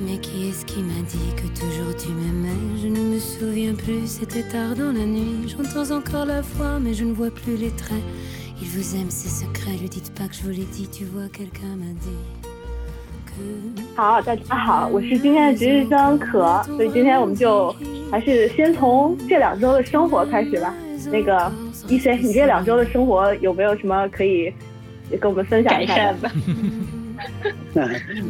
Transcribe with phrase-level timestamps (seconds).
[0.00, 4.06] Mais qui est-ce qui m'a dit que toujours tu m'aimais Je ne me souviens plus,
[4.06, 5.46] c'était tard dans la nuit.
[5.48, 8.02] J'entends encore la voix, mais je ne vois plus les traits.
[8.62, 10.88] Il vous aime, ses secrets, lui dites pas que je vous l'ai dit.
[10.88, 12.18] Tu vois, quelqu'un m'a dit.
[13.96, 17.74] 好，大家好，我是今天的值日生可，所以今天我们就
[18.10, 20.74] 还是先从这两周的生活开始吧。
[21.10, 21.50] 那个
[21.88, 24.52] 一 C，你这两周的生活有没有什么可以
[25.18, 26.30] 跟我们分享一下的？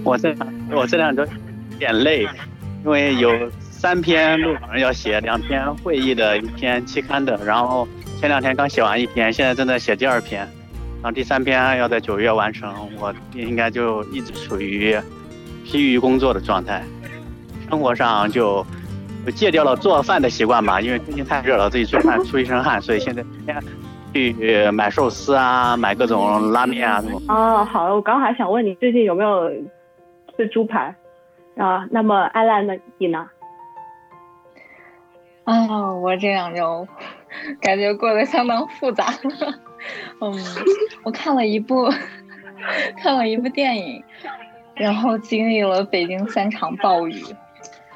[0.05, 0.33] 我这
[0.71, 1.25] 我这两周。
[1.76, 2.24] 有点累，
[2.86, 7.38] 因为有三篇论文要写，两篇会议的，一篇期刊的。
[7.46, 7.86] 然后
[8.18, 10.40] 前两天刚写完一篇，现在正在写第二篇，
[11.02, 12.74] 然后第三篇要在九月完成。
[12.98, 14.98] 我应该就一直处于
[15.66, 16.82] 疲于工作的状态。
[17.70, 18.66] 生活上就
[19.36, 23.62] 戒掉了做饭的习惯吧，因为最近太热了，自己做饭出一身汗，所以现在天
[24.14, 27.22] 去买寿司啊，买各种拉面啊什么。
[27.28, 29.50] 哦，好了，我刚还想问你最近有没有
[30.38, 30.96] 吃猪排？
[31.58, 32.76] 啊，那么艾兰呢？
[32.98, 33.30] 你呢？
[35.46, 36.88] 啊，我这两周
[37.62, 39.06] 感觉过得相当复杂。
[40.20, 40.34] 嗯，
[41.04, 41.88] 我看了一部
[42.98, 44.04] 看了一部电影，
[44.74, 47.24] 然后经历了北京三场暴雨，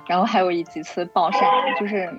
[0.07, 1.39] 然后还有一几次暴晒，
[1.79, 2.09] 就是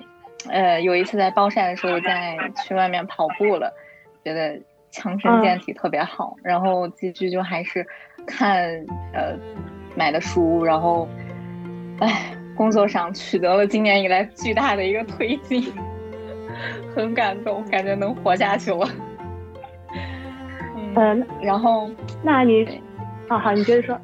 [0.49, 3.73] 呃有一次在暴晒的时候在去外面跑步了，
[4.25, 7.87] 觉得强身健体特别好，然后继续就还是
[8.27, 8.65] 看
[9.13, 9.37] 呃
[9.95, 11.07] 买的书，然后。
[12.01, 15.71] 哎， 工作上取得了今年以来巨大的一个推进，
[16.95, 18.89] 很感动，感觉能活下去了。
[20.95, 21.89] 嗯，然后
[22.21, 22.65] 那你，
[23.29, 23.95] 啊好，你接着说。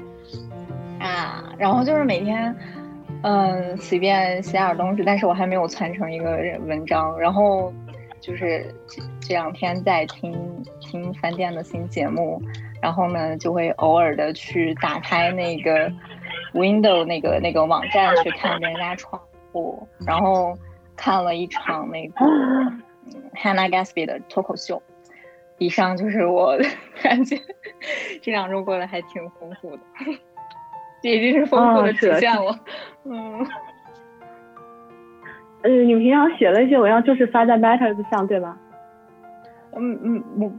[0.99, 2.55] 啊，然后就是每天，
[3.23, 7.19] 嗯，随便写点东西，但是我还没有传成一个文章。
[7.19, 7.73] 然后
[8.21, 8.73] 就是
[9.19, 10.33] 这两天在听
[10.79, 12.41] 听饭店的新节目，
[12.81, 15.91] 然后呢，就会偶尔的去打开那个。
[16.53, 19.21] Window 那个那个网站去看人家窗
[19.51, 20.57] 户，然后
[20.95, 22.15] 看了一场那个
[23.35, 24.81] Hannah Gatsby 的脱口秀。
[25.59, 26.55] 以上就是我
[27.01, 27.35] 感觉
[28.21, 29.79] 这两周过得还挺丰富的，
[31.01, 32.59] 这已经是丰富的体现了。
[33.05, 33.47] 嗯，
[35.63, 38.55] 嗯， 你平常写了一些文章，就是发在 Matters 上，对吧？
[39.75, 40.51] 嗯嗯，不，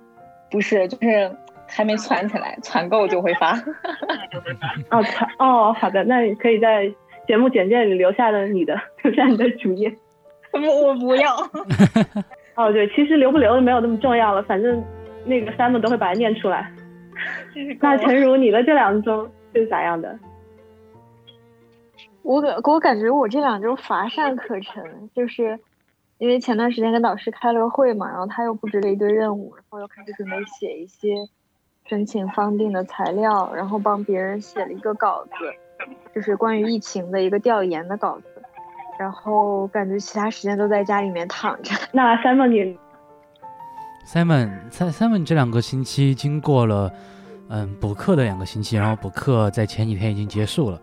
[0.51, 1.31] 不是，就是。
[1.69, 3.53] 还没攒起来， 攒够就会发。
[4.91, 6.93] 哦，攒哦，好的，那你可以在
[7.27, 9.95] 节目简介里留下了你的，留下你的主页。
[10.53, 11.37] 我我不要。
[12.57, 14.83] 哦，对，其实留不留的没有那么重要了，反正
[15.25, 16.73] 那个 Simon 都会把它念出来。
[17.81, 20.19] 那陈如，你的这两周是咋样的？
[22.23, 25.59] 我感我感觉我这两周乏善可陈，就是
[26.19, 31.09] 因为前段时间跟导师开了个会嘛，然后他又布置了一堆任务，然后又开始准备写一些。
[31.89, 35.31] 申请方定的材料，然后帮别人写了一个稿子，
[36.15, 38.43] 就是关于疫情的一个调研的稿子，
[38.99, 41.75] 然后感觉其他时间都在家里面躺着。
[41.91, 42.79] 那 Simon 你
[44.07, 46.93] ，Simon，Simon 这两个星期经过了
[47.49, 50.79] 嗯补课的两个星期，然后补课在前几天已经结束了，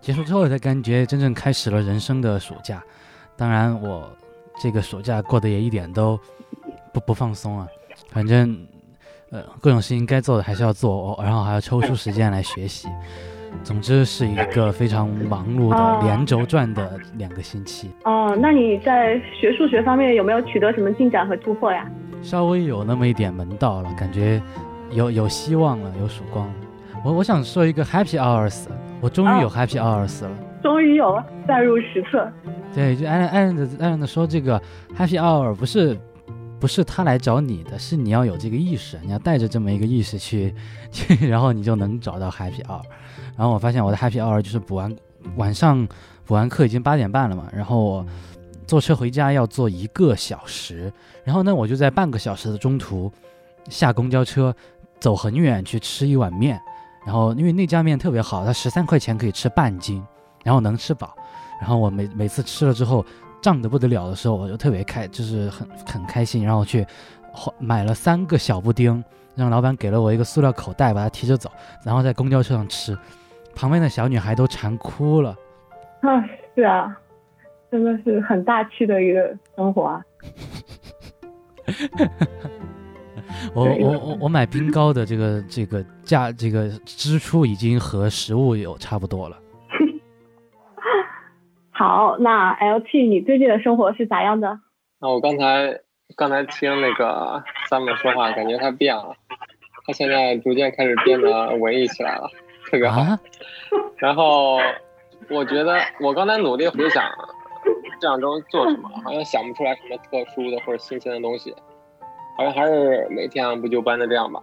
[0.00, 2.80] 结束之后才感觉真正开始了人生的暑假。
[3.36, 4.08] 当然我
[4.60, 6.16] 这个暑假过得也一点都
[6.92, 7.66] 不不放松啊，
[8.10, 8.64] 反正。
[9.30, 12.88] 呃，各种事情该做的还是要做，然后还要抽出时间来学习。
[13.62, 17.88] 总之是一个非常忙碌的连轴转的两个星期。
[18.04, 21.88] 哦，那你在学数学方面有没有取得什么进展和突破呀？
[22.20, 24.42] 稍微有那么一点门道了，感觉
[24.90, 26.52] 有有希望了，有曙光。
[27.04, 28.66] 我我想说一个 Happy Hours，
[29.00, 30.30] 我终于有 Happy Hours 了。
[30.62, 32.28] 终于有了，载入史册。
[32.74, 34.60] 对，就艾伦艾伦的艾伦的说这个
[34.96, 35.96] Happy Hour 不是。
[36.60, 40.54] 不是他来找你的，是你要有这个意识，你要带着这么一个意识去，
[40.90, 42.82] 去，然后你就能找到 happy hour。
[43.36, 44.94] 然后我发现我的 happy hour 就是补完
[45.36, 45.86] 晚上
[46.24, 48.06] 补完课已经八点半了嘛，然后我
[48.66, 50.90] 坐车回家要坐一个小时，
[51.22, 53.12] 然后呢我就在半个小时的中途
[53.68, 54.54] 下公交车
[54.98, 56.58] 走很远去吃一碗面，
[57.04, 60.02] 然后因为那家面特别好，它十三块钱可以吃半斤，
[60.42, 61.14] 然后能吃饱，
[61.60, 63.04] 然后我每每次吃了之后
[63.44, 66.86] 胀得不得了的时候，我就特别开，就是很很开心，然后去
[67.58, 69.04] 买了三个小布丁，
[69.34, 71.50] 让老板给了我一个塑料口袋，把它提着走，
[71.84, 72.96] 然后在公交车上吃。
[73.54, 75.36] 旁边的小女孩都馋哭了。
[76.00, 76.24] 啊，
[76.54, 76.98] 是啊，
[77.70, 80.02] 真的是很大气的一个生活啊。
[83.52, 89.36] 我我我我买冰糕的这个这个价这个支出已经和食物有差不多了。
[91.74, 94.60] 好，那 L T 你最近的生活是咋样的？
[95.00, 95.80] 那我刚才
[96.16, 99.14] 刚才听那个 Summer 说话，感觉他变了，
[99.84, 102.30] 他现在逐渐开始变得文艺起来了。
[102.70, 103.02] 特别好，
[103.96, 104.58] 然后
[105.28, 107.04] 我觉得我刚才努力回想
[108.00, 111.52] 这两周做什么，好像想不出来什么特殊的或者新鲜的东西，
[112.38, 114.40] 好像还是每天按部就班的这样吧。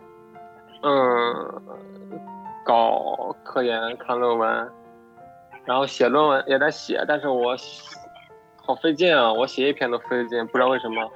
[0.83, 1.61] 嗯，
[2.65, 4.69] 搞科研、看论文，
[5.65, 7.55] 然后写论文也在写，但是我
[8.63, 9.31] 好费劲啊！
[9.31, 11.09] 我写一篇都费劲，不知道为什么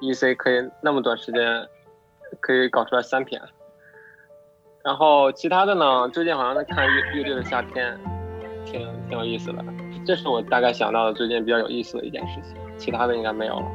[0.00, 1.66] ，E C 可以那么短时间
[2.40, 3.40] 可以搞出来三篇。
[4.84, 6.08] 然后其他的呢？
[6.10, 7.98] 最近好像在看乐乐队的夏天，
[8.64, 9.64] 挺挺有意思的。
[10.06, 12.54] 这是我大概想到的最近比较有意思的一件事情。
[12.76, 13.66] 其他的应该没有了。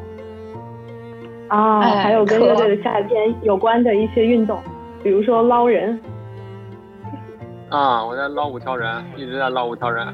[1.50, 4.62] 啊，还有跟乐队的夏天有关的一些运动，
[5.04, 6.02] 比如说捞人。
[7.72, 10.06] 啊，我在捞五条人，一直在捞五条人。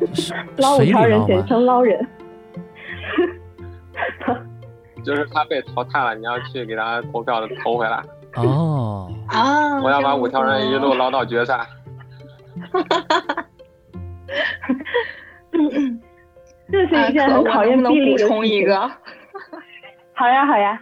[0.56, 2.06] 捞五条人，简称捞人。
[5.04, 8.02] 就是他被淘汰了，你要去给他投票的投回来。
[8.36, 9.82] 哦 啊！
[9.82, 11.56] 我要把五条人一路捞到决赛。
[11.56, 11.66] 哈
[12.88, 13.44] 哈哈哈哈！
[16.70, 18.88] 这是一件很考验臂力的补充一个。
[20.14, 20.80] 好呀好呀。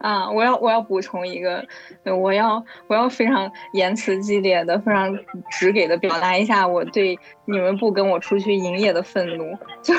[0.00, 0.30] 啊！
[0.30, 1.64] 我要我要补充一个，
[2.04, 5.16] 我要我要非常言辞激烈的、非常
[5.50, 9.94] 直给的表达一下我对你们不跟我出去营业的愤怒，就。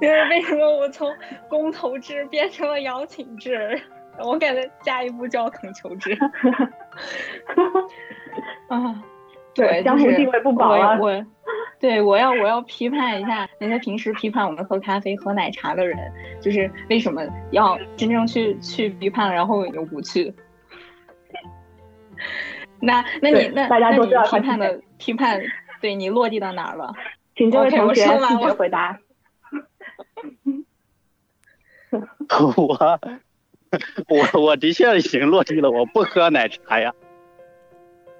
[0.10, 1.12] 为为什么我从
[1.48, 3.80] 公投制变成了邀请制？
[4.18, 6.16] 我感觉下一步就要恳求制。
[8.68, 9.02] 啊，
[9.54, 10.98] 对，江湖地位不保啊！
[10.98, 11.10] 我，
[11.80, 15.96] 对我要我要批判一下那些平时批判我们喝咖啡、喝奶茶的人，
[16.40, 20.32] 就是为什么要真正去去批判，然后又不去？
[22.80, 25.42] 那那你那那你批判的批判，
[25.80, 26.92] 对你落地到哪儿了？
[27.34, 28.98] 请这位同学继续回答。
[32.58, 33.00] 我
[34.08, 36.92] 我我的确已经落地了，我不喝奶茶呀。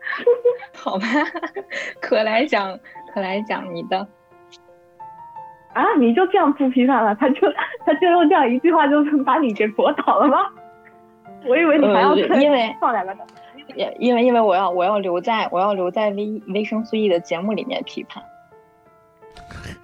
[0.75, 1.07] 好吧，
[2.01, 2.79] 可来讲
[3.13, 4.07] 可来讲你的。
[5.73, 7.15] 啊，你就这样不批判了？
[7.15, 7.41] 他就
[7.85, 10.39] 他就用这样一句话就把你给驳倒了吗？
[11.47, 13.17] 我以为你还要因为放两个
[13.77, 18.23] 也因为因为我要我要留在我要留在维维生素 E 的节目里面批判。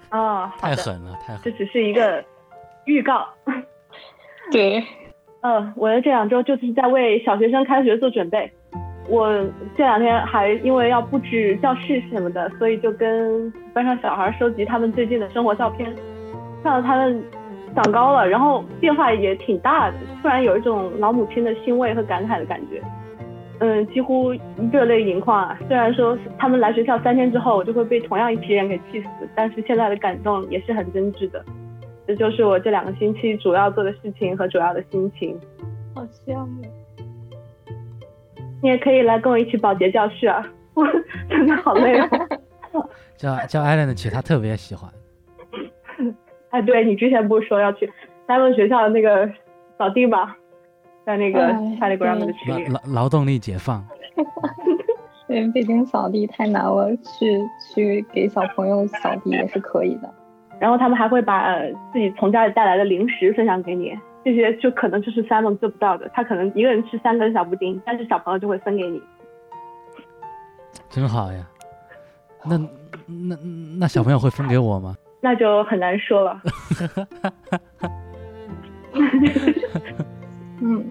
[0.09, 1.41] 啊，太狠了，太狠！
[1.43, 2.23] 这只是一个
[2.85, 3.27] 预告。
[4.51, 4.85] 对，
[5.41, 8.51] 嗯，我的这两周就是在为小学生开学做准备。
[9.09, 9.29] 我
[9.75, 15.93] 这两天还因为要布置教室什么的，所以就跟班上小孩收集他们最近的生活照片，
[16.63, 17.23] 看到他们
[17.75, 22.81] 长高了，然后变化也挺大的，突然有一种老母亲的欣慰和感慨的感觉。
[23.59, 24.31] 嗯，几乎
[24.71, 25.57] 热泪盈眶啊！
[25.67, 31.43] 虽然说他们来学校三天之后，我就会被同样一批人给气死，但是现在的感动也是很真挚的。
[32.05, 35.35] 这就是我这两个星期主要做的事情和主要的心情。
[35.95, 36.61] 好羡慕！
[38.61, 40.45] 你也可以来跟我一起保洁教室啊！
[40.73, 40.85] 我
[41.29, 42.07] 真的好累哦。
[43.17, 44.89] 叫叫艾伦的去，他特别喜欢。
[46.49, 47.91] 哎，对你之前不是说要去
[48.27, 49.29] 他们学校的那个
[49.77, 50.35] 扫地吗？
[51.05, 51.39] 在那个
[51.79, 53.85] Telegram 的群里，劳劳动力解放。
[55.27, 57.39] 对，北京扫地太难了，去
[57.73, 60.13] 去给小朋友扫地也是可以的。
[60.59, 61.55] 然后他们还会把
[61.93, 63.97] 自己从家里带来的零食分享给你，
[64.27, 69.01] 这些就可能就是 Simon 做不到的，他可能一个人吃三根小布丁，但是小朋友就会分给你。
[70.89, 71.47] 真好呀，
[72.45, 72.57] 那
[73.07, 73.37] 那
[73.79, 74.97] 那小朋友会分给我吗？
[75.23, 76.41] 那就很难说了。
[80.61, 80.85] 嗯，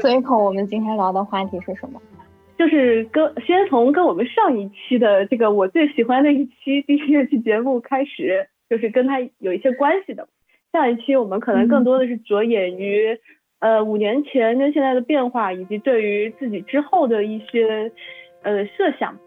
[0.00, 2.00] 所以，口我们今天聊的话题是什么？
[2.56, 10.28] 就是跟先从跟我们上一期的这个我最喜欢的一期第一期节目开始，就是跟他有一些关系的。
[10.72, 13.18] 下一期我们可能更多的是着眼于，
[13.60, 17.90] 呃，五年前跟现在的变化，以及对于自己之后的一些，
[18.42, 19.18] 呃，设想，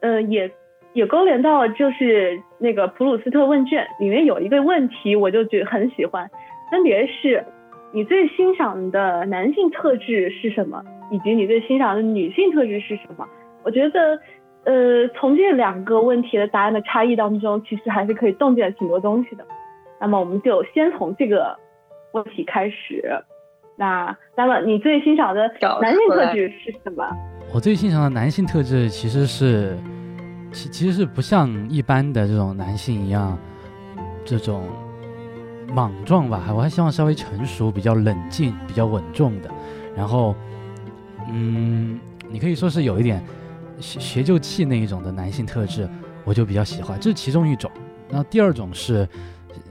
[0.00, 0.50] 呃，也
[0.92, 6.30] 也勾连到就是那个普鲁斯特问卷里面有一个问题，我就觉得很喜欢，
[6.70, 7.44] 分别是
[7.92, 13.26] 你最欣赏的男性特质是什么，以及你最欣赏的女性特质是什么？
[13.64, 14.18] 我觉得。
[14.62, 19.42] 呃，从这两个问题的答案的差异当中，其实还是可以洞见挺多东西的。
[20.00, 21.56] 那么，我们就先从这个
[22.12, 23.04] 问题开始。
[23.76, 25.42] 那，那么你最欣赏的
[25.80, 27.04] 男性特质是什么？
[27.52, 29.76] 我最欣赏的男性特质其实是，
[30.52, 33.38] 其其实是不像一般的这种男性一样，
[34.24, 34.64] 这种
[35.72, 36.50] 莽撞吧。
[36.54, 39.50] 我还希望稍微成熟、比较冷静、比较稳重的。
[39.96, 40.34] 然后，
[41.30, 43.22] 嗯，你可以说是有一点。
[43.80, 45.88] 学学就气那一种的男性特质，
[46.26, 47.70] 我就比较喜欢，这是其中一种。
[48.10, 49.08] 那第二种是，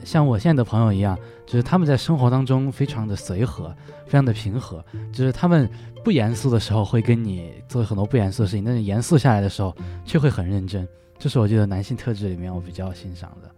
[0.03, 5.69] 像我现在的朋友一样，就是他们在生活当中非常的随和，非常的平和，就是他们
[6.03, 10.87] 不严肃的时候会跟你做很多不严肃的事情，但是严肃下来的时候却会很认真。
[11.17, 13.49] 这是我觉得男性特质里面我比较欣赏的。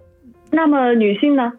[0.51, 1.51] 那么女性呢？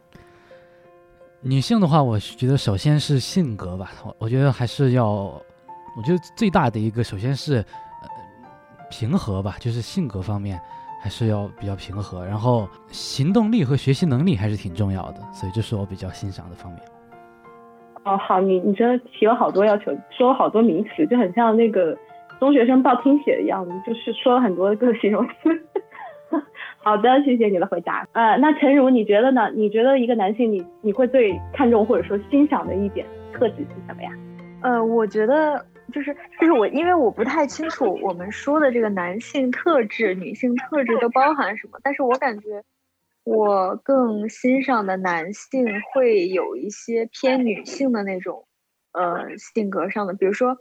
[1.40, 7.64] 女性的话，我觉得首先是性格吧，我我觉得还是要，我觉得最大的一个首先是。
[8.95, 10.61] 平和吧，就是性格方面
[11.02, 16.80] 还是要比较平和，然后行动力和学习能力还是挺重要的，所以这是我比较欣赏的方面。
[18.04, 21.99] 哦，好，你你真的提了好多要求，说了好多名词，就很像那个
[22.38, 25.32] 中学生报听写的样子，就是说了很多个形容词。
[26.78, 28.06] 好的，谢谢你的回答。
[28.12, 29.50] 呃，那陈如，你觉得呢？
[29.56, 34.11] 你觉得一个男性，你你会最看重或者说欣赏的一点特质是什么呀？
[34.62, 35.66] 呃，我觉得。
[35.92, 42.64] 就是就是我，因为我不太清楚我们说的这个男性特质、女性特质都包含什么，但是我感觉
[43.25, 48.46] 我更欣赏的男性会有一些偏女性的那种，
[48.92, 50.58] 呃，性格上的，比如说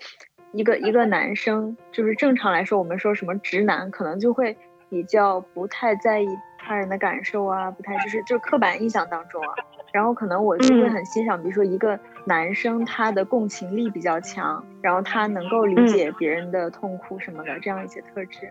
[0.52, 4.56] 一个一个男生，就是正常来说，我们说什么直男，可能就会
[4.90, 6.28] 比较不太在意
[6.60, 9.56] 他人的感受啊，不太就是就刻板印象当中啊。
[9.92, 18.50] 然后可能我就会很欣赏，比如说一个男生他的共情力比较强，然后他能够理解别人的痛苦什么的这样一些特质。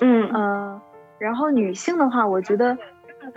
[0.00, 0.82] 嗯呃，
[1.18, 2.76] 然后女性的话，我觉得，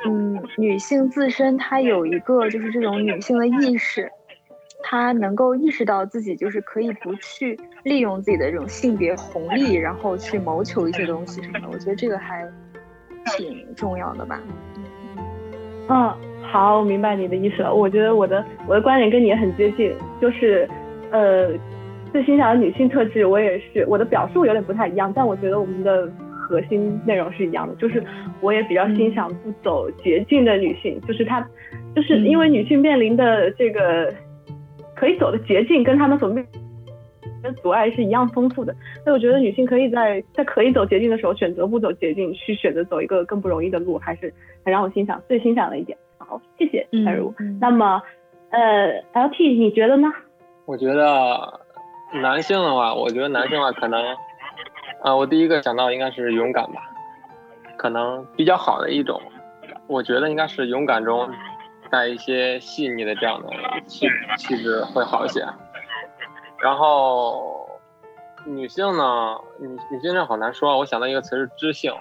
[0.06, 4.12] 嗯，女性自身她有一个就是这种女性的意识，
[4.84, 11.68] 她能够意识到自己就是可以不去利用自己的这种性别红利，然后去谋求一些东西什么的。
[11.72, 12.48] 我觉得这个还
[13.38, 14.40] 挺重要的吧。
[15.90, 16.27] 嗯。
[16.50, 17.74] 好，我明白你的意思了。
[17.74, 20.68] 我觉得我的我的观点跟你也很接近，就是，
[21.12, 21.50] 呃，
[22.12, 28.02] 最欣赏的女性特质，我也是我的表述有点不太一样，但我觉得我们的核心内容是一样的，就是
[28.40, 31.46] 我也比较欣赏不走捷径的女性，就是她，
[31.94, 34.14] 就是因为女性面临的这个
[34.96, 36.46] 可以走的捷径跟她们所面。
[37.44, 38.74] 的阻碍是一样丰富的，
[39.04, 44.34] 所以我觉得女性可以在在可以走捷径的时候选择不走捷径，去选择走一个更不容易的路，还是
[44.66, 45.96] 很让我欣赏，最欣赏的一点。
[46.28, 47.34] 好，谢谢蔡如。
[47.62, 48.02] 那么，
[48.50, 50.10] 呃，LT，你觉得呢？
[50.66, 51.62] 我觉得
[52.22, 54.04] 男性的话，我觉得男性的话可能，
[55.02, 56.82] 啊，我第一个想到应该是勇敢吧，
[57.78, 59.22] 可能比较好的一种，
[59.88, 61.30] 我觉得应该是勇敢中
[61.90, 63.48] 带一些细腻的这样的
[63.86, 64.06] 气
[64.38, 65.46] 气质会好一些。
[66.60, 67.70] 然后
[68.46, 71.94] 女性呢，女女性这好难说，我想到一个词是知性。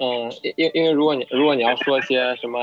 [0.00, 2.60] 嗯，因因因为如果你如果你要说一些什么。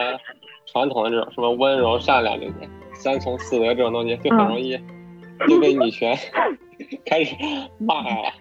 [0.72, 2.54] 传统的这种什么温柔善良这些
[2.94, 4.78] 三从四德这种东西，就很容易
[5.48, 6.16] 就被女权
[7.06, 7.36] 开始
[7.80, 8.32] 骂了，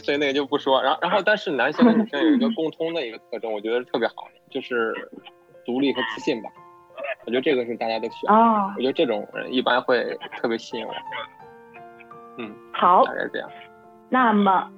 [0.00, 0.82] 所以那个就不说。
[0.82, 4.94] 然后，然后，但是男性和女性有一个共通的一个特征，我觉得特别好，就是
[5.64, 6.48] 独立和自信吧。
[7.26, 8.34] 我觉得这个是大家都需要。
[8.76, 10.92] 我觉得这种人一般会特别吸引我。
[12.38, 13.48] 嗯，好，大概这样。
[14.08, 14.70] 那么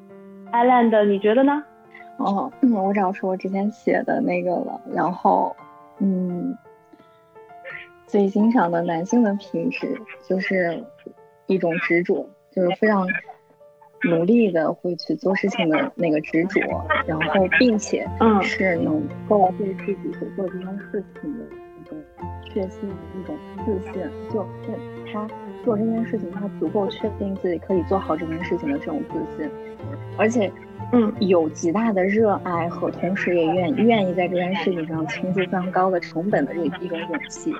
[0.52, 1.62] ，Island，你觉得呢？
[2.18, 5.54] 哦，我找出我之前写的那个了，然后。
[5.98, 6.56] 嗯，
[8.06, 10.84] 最欣赏的男性的品质就是
[11.46, 13.06] 一种执着，就是非常
[14.04, 16.60] 努力的会去做事情的那个执着，
[17.06, 18.06] 然后并且
[18.42, 21.44] 是能够对自己所做这件事情的
[21.80, 21.98] 一种
[22.44, 24.02] 确信、一种自信，
[24.32, 24.46] 就
[25.12, 25.26] 他
[25.64, 29.50] 做这件事情，他足够确定自己可以做好这件事情的这种自信，
[30.16, 30.52] 而且。
[30.92, 37.52] 嗯，有极大的热爱和同时也愿愿意在这件事情上倾注非常高的成本的这一种勇气。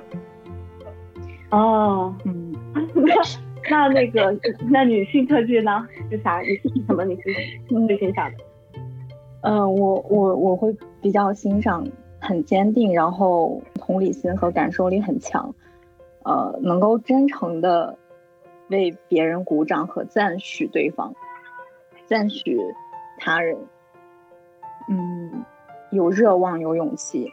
[1.49, 2.55] 哦，嗯，
[3.69, 4.33] 那那个
[4.69, 5.85] 那女性特质呢？
[6.09, 6.39] 是啥？
[6.39, 7.03] 你是什么？
[7.03, 7.23] 你是
[7.85, 8.37] 最欣赏的？
[9.41, 11.85] 嗯，我我我会比较欣赏
[12.21, 15.55] 很坚定，然后同理心和感受力很强，
[16.23, 17.97] 呃，能够真诚的
[18.67, 21.13] 为别人鼓掌和赞许对方，
[22.05, 22.59] 赞许
[23.17, 23.57] 他人，
[24.89, 25.45] 嗯，
[25.91, 27.31] 有热望，有勇气，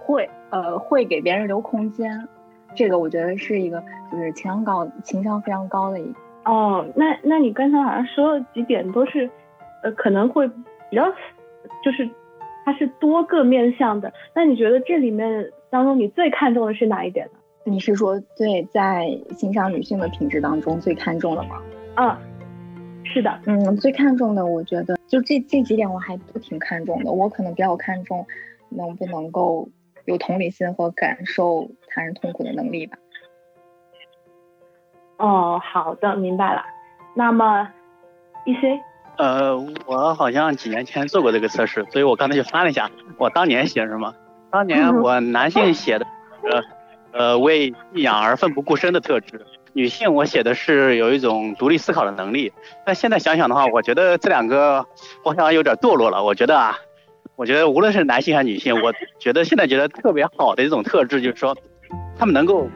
[0.00, 2.26] 会呃会给别人留空间，
[2.74, 6.14] 这个我觉得是一个就是情商高、情商非常高的一。
[6.46, 9.28] 哦，那那你刚才好像说了几点都是，
[9.82, 11.04] 呃，可能会比较，
[11.84, 12.08] 就是
[12.64, 14.10] 它是多个面向的。
[14.32, 17.32] 那你觉得这里面当中你最看重的是哪一点呢？
[17.64, 19.06] 你是说对在
[19.36, 21.60] 欣赏女性的品质当中最看重的吗？
[21.96, 22.18] 啊，
[23.04, 27.12] 是的，嗯，最看重的我觉得就这这几点我还都挺看重的。
[27.12, 28.26] 我可能比较看重
[28.70, 29.68] 能不能够
[30.06, 32.96] 有同理心和感受他人痛苦的能力吧。
[35.18, 36.62] 哦，好的，明白了。
[37.14, 37.68] 那么
[38.46, 38.80] ，E C，
[39.18, 44.14] 呃，我好像几年前做过这个测试，所以我刚才就翻了一下，我当年写什么？
[44.50, 46.06] 当年我男性写的，
[46.42, 46.62] 呃，
[47.12, 49.36] 呃，为信仰而奋不顾身的特质；
[49.72, 52.52] 女性我写的是有一种独立思考的能力。
[52.86, 54.86] 但现在想想的话，我觉得这两个
[55.24, 56.24] 好像有点堕落了。
[56.24, 56.78] 我觉得啊，
[57.36, 61.56] 我觉得无论是男性还是女性，我觉得现在觉得特别好的一种特质，就是说，
[62.18, 62.68] 他们能够。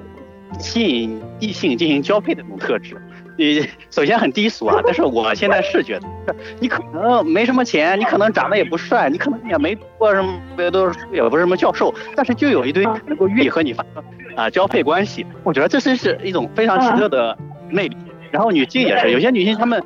[0.60, 2.94] 吸引异性进行交配的这种特质，
[3.36, 14.04] 你首先很低俗啊， 但是我现在是觉得， 你可能没什么钱，你可能长得也不帅，你可能也没过什么，都也不是什么教授，但是就有一堆能够愿意和你发生
[14.36, 17.36] 啊交配关系，我觉得这是是一种非常奇特的
[17.70, 17.96] 魅力。
[18.30, 19.82] 然后女性也是，有些女性她们，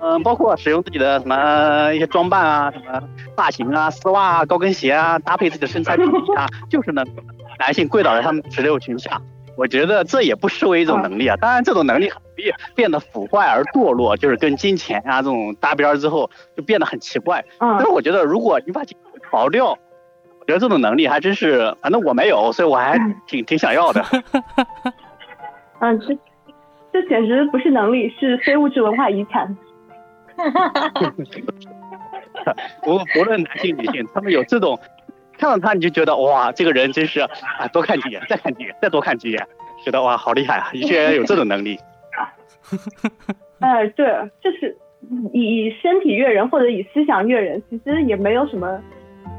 [0.00, 3.02] 嗯，包括使用自己的什么一些装扮啊，什么
[3.36, 7.02] 发型啊、丝袜啊、高跟鞋啊，搭配自己的身材比例啊，就是呢，
[7.58, 9.20] 男性跪倒在她们石榴裙下。
[9.58, 17.44] 我觉得这也不失为一种能力啊，当然这种能力很容易变得腐坏而堕落，就是跟金钱啊这种搭边之后就变得很奇怪。
[17.58, 22.96] 但是我觉得如果你把金钱刨掉，我觉得这种能力还真是，反正我没有，所以我还
[23.26, 24.04] 挺挺想要的。
[25.80, 26.16] 嗯，这
[26.92, 29.56] 这简直不是能力，是非物质文化遗产。
[32.84, 34.78] 不不论男性女性，他们有这种。
[35.38, 37.28] 看到他你就觉得哇，这个人真是啊，
[37.72, 39.46] 多看几眼，再看几眼，再多看几眼，
[39.84, 40.70] 觉得哇，好厉害啊！
[40.72, 41.78] 居然有这种能力。
[43.60, 44.06] 哎，对，
[44.42, 44.76] 就是
[45.32, 48.82] 以身体悦人或者以思想悦人，其实也没有什么。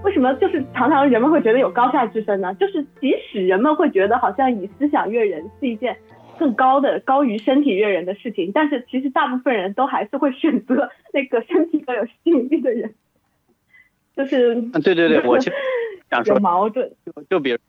[0.02, 2.54] 为什么就是常常人们会觉得有高下之分呢？
[2.54, 5.98] 就是即使人们会觉得好像以思想悦人是一件
[6.38, 12.94] 更高的、高于身体悦人的事情，但是其实大部分人都还是会选择那个身体更有吸引力的人。
[14.20, 15.52] 就是，对对对，我就。
[16.12, 17.60] 想说矛盾，就就比如，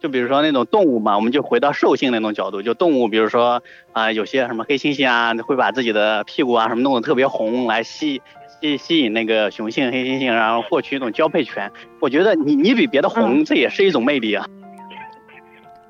[0.00, 8.22] 就比如说那种动物嘛，我们就回到兽性那种角度，就动物，比如说啊，有些什么黑猩猩啊，会把自己的屁股啊什么弄得特别红，来吸
[8.62, 11.70] 吸吸引那个雄性黑猩猩，然后获取一种交配权。
[12.00, 14.46] 我觉得你你比别的红，这也是一种魅力啊。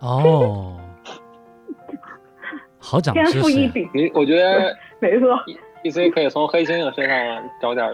[0.01, 0.77] 哦，
[2.81, 3.89] 好长知识。
[3.95, 5.39] 你我觉得 没错
[5.85, 7.87] ，E C 可以从黑猩猩身上找点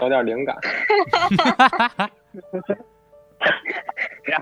[0.00, 0.56] 找点灵感。
[4.24, 4.38] 不要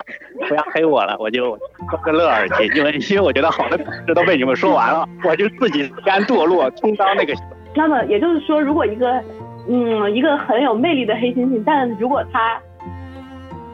[0.48, 1.58] 不要黑我了，我就
[1.90, 2.50] 偷个乐而已。
[2.76, 7.34] 因为因为我觉得好的故事都被你们说完了，我就自己甘堕落，充当那个。
[7.76, 9.22] 那么也就是说，如果一个
[9.68, 12.58] 嗯一个很有魅力的黑猩猩，但如果他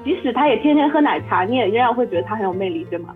[0.05, 3.15] 即使他也天天喝奶茶，你也依然会觉得他很有魅力，对吗？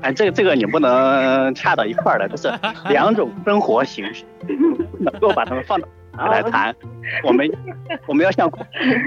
[0.00, 2.48] 哎，这个这个你不能掐到一块儿的，这是
[2.88, 4.24] 两种生活形式，
[5.00, 5.88] 能够把它们放到。
[6.16, 6.74] 来谈，
[7.24, 7.50] 我们
[8.06, 8.48] 我们要像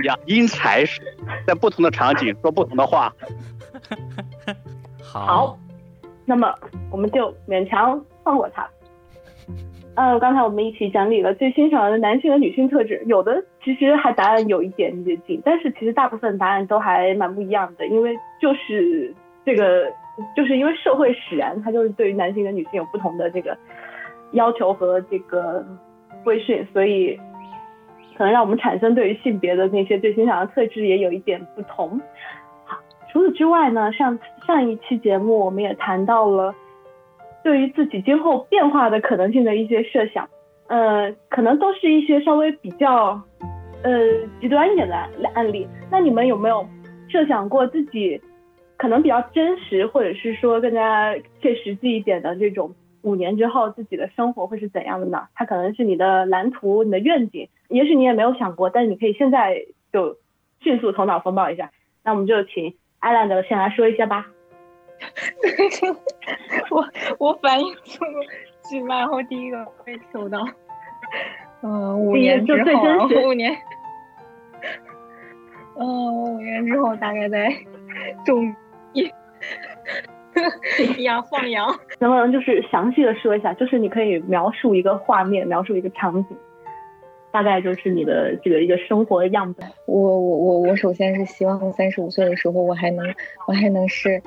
[0.02, 1.02] 一样因材施，
[1.46, 3.14] 在不同的场景说不同的话。
[5.02, 5.58] 好，
[6.26, 6.54] 那么
[6.92, 8.68] 我们就勉强放过他。
[9.96, 19.14] 嗯，刚才我们一起整理了最欣赏的男性和女性特质，有的其实还答案有一点接近，但是其实大部分答案都还蛮不一样的，因为就是
[19.46, 19.92] 这个，
[20.36, 23.58] 就是因为社会使然，它就是对于男性跟女性有不同的这个
[24.34, 25.66] 要求和这个。
[26.28, 27.18] 规训，所以
[28.18, 31.98] 可能让我们产生对于性别的那些最欣赏的特质也有一点不同。
[32.66, 32.78] 好，
[33.10, 36.54] 除此之外呢，上上一期节目我们也谈到了
[37.46, 40.28] 对于自己今后变化的可能性的一些设想，
[40.68, 43.22] 呃，可能都是一些稍微比较
[43.84, 43.92] 呃
[44.42, 44.96] 极端一点的
[45.34, 45.66] 案例。
[45.90, 46.68] 那你们有没有
[47.08, 48.22] 设想过自己
[48.76, 52.70] 可能比较真实，或者是说更加切实际一点的这种？
[53.02, 55.28] 五年之后自己的生活会是怎样的呢？
[55.36, 60.18] 它可能是你的蓝图、你的愿景，也许你也没有想过，但是你可以现在就
[60.60, 61.72] 迅速头脑风暴一下。
[62.04, 64.28] 那我们就请艾兰德先来说一下吧。
[66.72, 66.88] 我
[67.20, 68.12] 我反应速度
[68.70, 70.44] 巨慢，然后第一个被抽到。
[71.62, 73.56] 嗯，五年之后，五年。
[75.80, 77.50] 嗯，我五年之后大概在
[78.26, 78.56] 中
[78.94, 79.12] 一
[81.04, 81.68] 养放羊，
[82.00, 83.54] 能不能就是详细的说一下？
[83.54, 86.36] 就是你可以描述一个画面，描述一个场景，
[87.32, 89.62] 大概就是你的这个一个生活的样子。
[89.86, 93.06] 我我我我首先是希望三十五岁的时候，我还能
[93.48, 94.22] 我还能是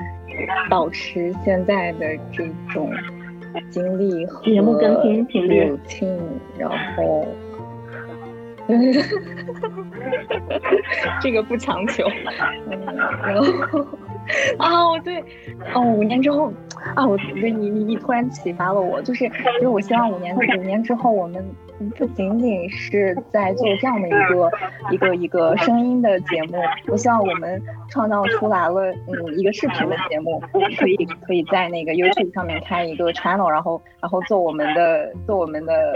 [0.68, 2.90] 保持现在的这种
[3.70, 5.76] 经历和节目更新频率，
[6.58, 7.26] 然后。
[11.20, 12.04] 这个不强求，
[12.70, 12.86] 嗯，
[13.26, 13.44] 然后
[14.58, 15.22] 哦对，
[15.74, 16.52] 哦五年之后
[16.94, 21.44] 啊，我对你你你突然启发了我，就是就是我希望五年五年之后，我们
[21.96, 24.50] 不仅仅是在做这样的一个
[24.92, 30.40] 一个一个声音的节目，我希望我们创造出来了嗯一个视频的节目，
[30.78, 35.92] 可以可以在那个 YouTube 上面开一个 channel，然后然后做我们的做我们的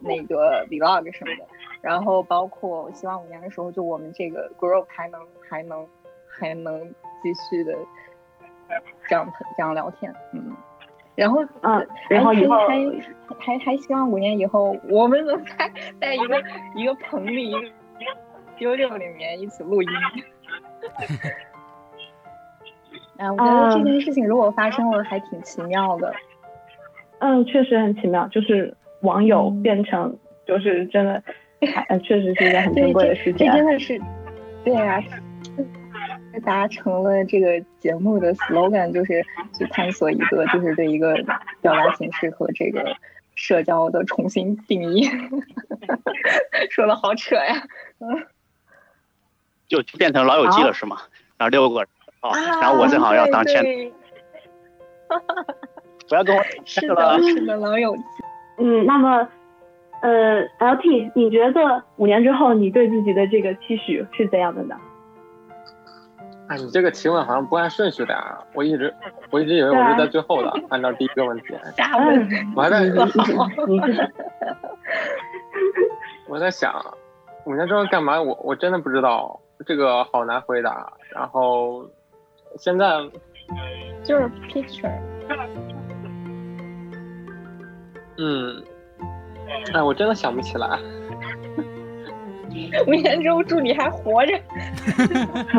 [0.00, 1.44] 那个 vlog 什么的。
[1.80, 5.86] 然后包括，我希望五年的时候，就我们这个 group 还能还能
[6.28, 7.74] 还能继续的
[9.08, 10.56] 这样这样聊天，嗯，
[11.14, 12.76] 然后嗯，然后以后还
[13.38, 16.42] 还还希望五年以后，我们能在在一个
[16.74, 17.52] 一个棚里，
[18.58, 19.88] 九九里面一起录音。
[23.18, 26.14] 哎，我觉得这件事情如果发生了，还挺奇妙的。
[27.18, 31.22] 嗯，确实很奇妙，就是网友变成就是真的。
[32.04, 33.44] 确实是一件很珍贵的事情。
[33.44, 34.00] 这真的是，
[34.62, 35.02] 对呀，
[36.40, 39.24] 达成了这个节目的 slogan，就是
[39.56, 41.14] 去探索一个，就是对一个
[41.60, 42.94] 表达形式和这个
[43.34, 45.08] 社交的重新定义。
[46.70, 47.62] 说的好扯呀，
[48.00, 48.26] 嗯，
[49.66, 50.98] 就变成老友记了是吗？
[51.36, 51.88] 然后六个人，
[52.22, 53.62] 哦，然后我正好要当前，
[56.08, 58.02] 不要跟我 是的， 是的，老友记。
[58.58, 59.28] 嗯，那么。
[60.00, 64.76] 呃，LT，你觉得五年之后你对自己的这个期许是怎样的呢？
[66.48, 68.38] 哎，你这个提问好像不按顺序的啊！
[68.54, 68.94] 我一直
[69.30, 71.54] 我一直以为我是在最后的，按照第一个问题。
[71.76, 72.90] 瞎问，我还在，你
[76.26, 76.74] 我在想，
[77.44, 78.20] 五年之后干嘛？
[78.20, 80.92] 我我真的不知道，这个好难回答。
[81.10, 81.86] 然后
[82.56, 82.98] 现在
[84.02, 84.90] 就是 picture，
[88.16, 88.64] 嗯。
[89.72, 90.78] 哎，我真的想不起来。
[92.86, 94.32] 五年之后祝你还活着。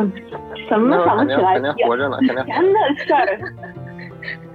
[0.68, 1.54] 怎么能想不起来？
[1.54, 2.44] 肯定活着呢，肯定。
[2.44, 3.40] 以前的事儿，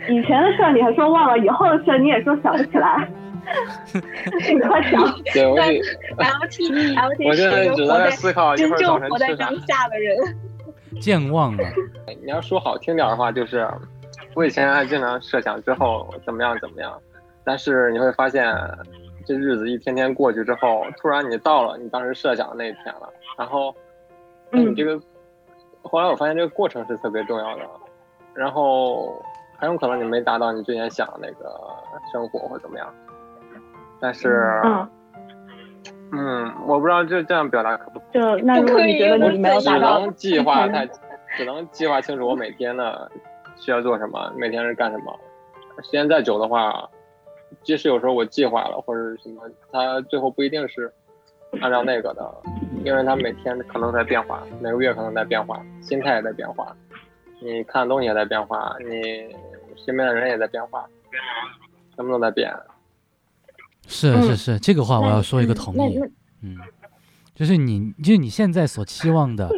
[0.13, 3.07] 以前的事儿你还说忘了，以后的事儿你也说想不起来。
[4.49, 5.01] 你快想。
[5.33, 10.17] 对，我 L T L T 我现在只在思考真正活在当下的人。
[10.99, 11.63] 健忘了。
[12.23, 13.67] 你要说好听点的话，就是
[14.33, 16.91] 我以前还经常设想之后怎么样怎么样，
[17.43, 18.45] 但是你会发现。
[19.25, 23.73] 这日子一天天过去之后，突然你到了你当时设想的那一天了，然后，
[24.51, 24.99] 你这个，
[25.81, 27.63] 后来我发现这个过程是特别重要的，
[28.33, 29.21] 然后
[29.57, 31.59] 很有可能你没达到你之前想的那个
[32.11, 32.87] 生活或怎么样，
[33.99, 34.61] 但是，
[36.11, 40.87] 嗯，我不知道这这样表达可不就那如果你觉得你没有达到，只能计划太，
[41.35, 43.11] 只能计划清楚我每天的
[43.57, 45.17] 需要做什么，每天是干什么，
[45.81, 46.87] 时间再久的话。
[47.63, 49.41] 即使有时候我计划了或者什么，
[49.71, 50.91] 他最后不一定是
[51.61, 52.35] 按照那个的，
[52.83, 56.75] 因为他每天可能在变化，每个月可能在变化，心态也在变化，
[57.41, 59.35] 你看的东西也在变化，你
[59.85, 60.85] 身边的人也在变化，
[61.95, 62.53] 什么都在变。
[63.87, 65.99] 是是是，这个话我要说一个同意。
[66.41, 66.57] 嗯，
[67.35, 69.49] 就是你，就是你现在所期望的，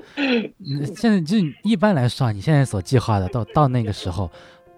[0.96, 4.30] 现在就一般来说啊，你现在所计划的，到到那个时候，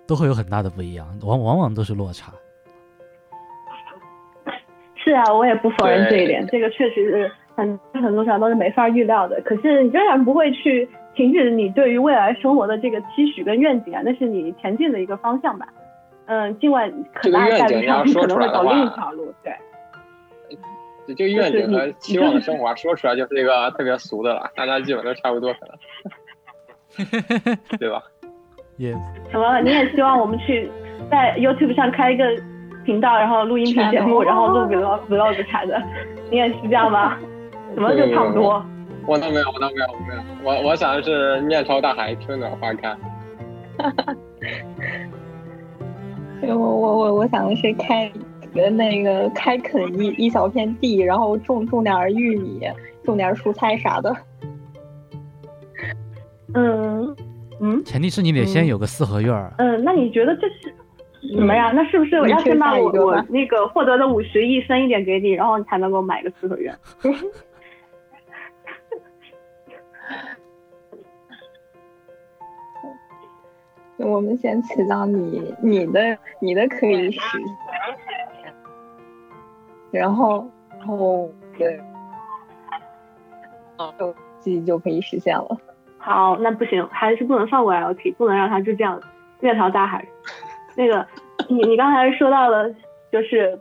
[0.08, 2.32] 都会有很大的不一样，往往往都是落差。
[5.10, 9.42] 是啊，我也不否认这一点，这个确实是很很多上都是没法预料的。
[9.42, 15.68] 可是你仍然不会去停止你对于未来生活的这个期许跟愿景啊，那是你前进的一个方向吧。
[16.28, 19.52] 嗯，尽管很大概率上你可能会走另一条路，对。
[21.08, 28.04] 这个愿景和期望的生活说出来就是一个特别俗的了，大家基本都差不多可能， 对吧？
[28.78, 28.92] 也。
[29.32, 29.60] 什么？
[29.62, 30.70] 你也希望我们去
[31.10, 32.26] 在 YouTube 上开一个？
[32.90, 35.80] 频道，然后录音频节目，然后录 vlog vlog 啥的，
[36.32, 37.16] 你也是这样吗？
[37.76, 38.66] 怎么就差不多？
[39.06, 40.22] 我倒没有，我倒没有，没有。
[40.44, 42.90] 我我想的是面朝大海，春暖花开。
[43.78, 44.16] 哈哈。
[46.42, 48.12] 我我我我想的是开
[48.76, 52.62] 那个开垦一一小片地，然后种种点玉米，
[53.04, 54.16] 种点蔬菜啥的。
[56.56, 57.16] 嗯
[57.62, 57.84] 嗯。
[57.86, 59.54] 前提是你得先有个四合院。
[59.60, 60.74] 嗯，那你觉得这是？
[61.22, 61.72] 什么呀？
[61.74, 66.74] 那是不是我要先把我我那个获得的五十亿分一点给你，然后你才能够买个四合院？
[73.98, 77.20] 我们先祈祷你你的你的可以实
[78.42, 78.54] 现，
[79.92, 81.78] 然后然后对，
[83.78, 83.94] 哦，
[84.40, 85.58] 自己就可以实现了。
[85.98, 89.02] 好，那不行，还是不能放过 LT，不能让他就这样
[89.42, 90.08] 面朝大海。
[90.80, 91.06] 那个，
[91.50, 92.74] 你你刚才说到了，
[93.12, 93.60] 就是，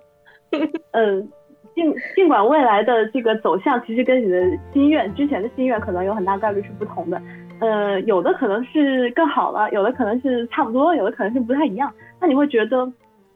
[0.92, 1.28] 嗯，
[1.74, 4.40] 尽尽管未来的这个走向其实跟你的
[4.72, 7.20] 心愿之前的心愿可能有很大概率是不同的，
[7.60, 11.92] 呃，有的可能是更好了，有的可能是差不多，有的可能是不太一样。
[12.20, 12.92] 那你会觉得，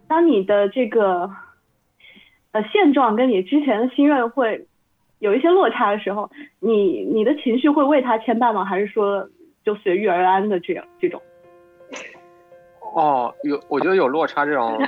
[0.07, 1.29] 当你的这个
[2.53, 4.65] 呃现状跟你之前的心愿会
[5.19, 8.65] 有一些落差的时候，你你的情绪会为他牵绊吗？
[8.65, 9.29] 还是说
[9.65, 11.21] 就随遇而安的这样这种？
[12.95, 14.79] 哦，有，我觉得有落差这种，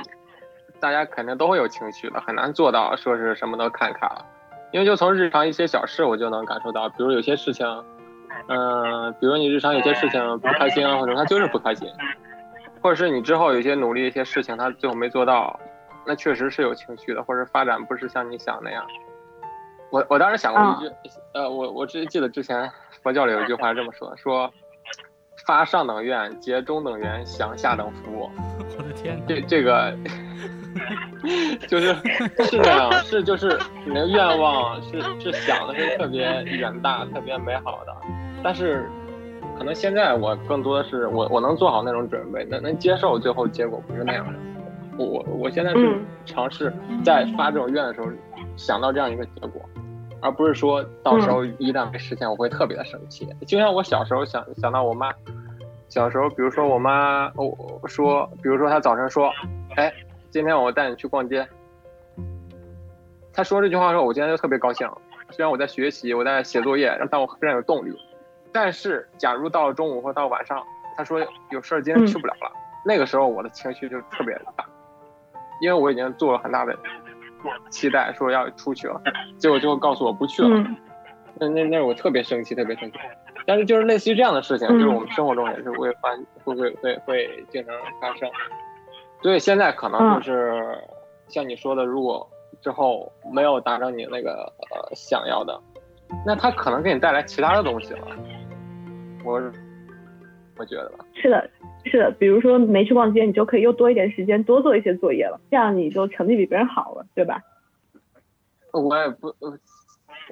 [0.79, 4.25] 大家肯定都会有情绪的，很难做到说是什么都看开了，
[4.71, 7.65] 因为就从日常一些小事，我就能感受到，比如有些事情，
[8.47, 11.89] 嗯，比如你日常有些事情不开心啊，或者他就是不开心，
[12.81, 15.59] 或者是你之后有些努力一些事情他最后没做到，
[16.05, 18.85] 那确实是有情绪的，或者发展不是像你想那样。
[19.89, 20.93] 我我当时想过一句，
[21.33, 22.69] 呃，我我只记得之前
[23.01, 24.53] 佛教里有一句话这么说的，说。
[25.43, 28.29] 发上等愿，结中等缘，享下等福。
[28.77, 29.95] 我的天，这这个
[31.67, 31.93] 就是
[32.43, 37.95] 是这样，是就是你的愿望是是想的是特别远大、特别美好的，
[38.43, 38.89] 但是
[39.57, 44.33] 可能现在我更多的是我我能做好那种准备，能能接受最后结果不是那样的。
[44.97, 48.07] 我我我现在是尝试在发这种愿的时候
[48.57, 49.61] 想到这样一个结果。
[50.25, 53.29] 而不是说到时候一旦没实现，我会特别的生气。
[53.45, 55.13] 就像我小时候想想到我妈，
[55.87, 59.31] 小时候，比如说我妈，我说，比如说她早晨说，
[59.75, 59.93] 哎，
[60.31, 61.47] 今天我带你去逛街。
[63.31, 64.89] 她说这句话的时候，我今天就特别高兴。
[65.29, 67.95] 虽然我在学习，我在写作业，但我非常有动力。
[68.51, 70.63] 但是，假如到了中午或到晚上，
[70.97, 71.19] 她说
[71.51, 72.51] 有事儿今天去不了了，
[72.83, 74.65] 那个时候我的情绪就特别大，
[75.61, 76.75] 因为我已经做了很大的。
[77.69, 79.01] 期待说要出去了，
[79.37, 80.65] 结果最后告诉我不去了，
[81.39, 82.97] 那那那我特别生气，特别生气。
[83.47, 86.09] 但是就是类似于这样的事情，就是我们生活中也是会发，
[86.43, 88.27] 会会会会经常发生。
[89.21, 90.77] 所以现在可能就是
[91.27, 92.27] 像你说的，如果
[92.61, 95.61] 之后没有达成你那个呃想要的，
[96.25, 98.07] 那他可能给你带来其他的东西了。
[99.23, 99.41] 我
[100.57, 101.05] 我觉得吧。
[101.13, 101.49] 是的。
[101.85, 107.41] 是的，比如说没去逛街，你就可以又多一点时间多做一些作业了，这样你就成绩比别人好了，对吧？
[108.73, 109.57] 我也不，我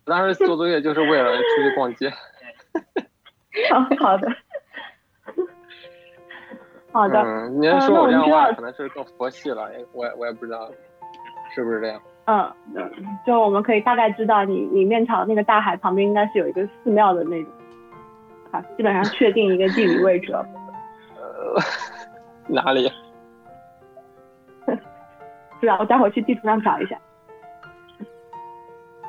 [0.04, 2.12] 当时做作业就是为了出去逛街。
[3.70, 4.28] 好好的，
[6.92, 7.22] 好的。
[7.22, 10.70] 嗯，您说我这样话可能是更佛系了，我我也不知道
[11.54, 12.02] 是不是这样。
[12.26, 12.52] 嗯，
[13.26, 17.52] 就我们可以大概知道，你你面朝那个大海旁边应该是有一个寺庙的那种，
[18.52, 20.44] 啊，基本上确定一个地理位置了。
[22.48, 22.92] 哪里？
[25.62, 26.98] 是啊，我待会儿去地图上找一下。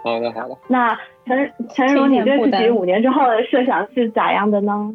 [0.03, 0.57] 好的，好的。
[0.69, 4.95] 那陈陈荣，你对自己五年之后的设想是咋样的呢？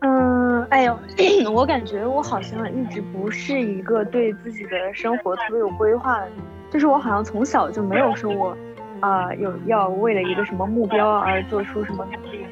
[0.00, 0.96] 嗯，哎呦，
[1.52, 6.28] 我感觉我好像一直不是一个对自己的生活特别有规划的，
[6.70, 8.56] 就是我好像从小就没有说我
[9.00, 12.46] 啊有要为了一个什么目标而做出什么努力，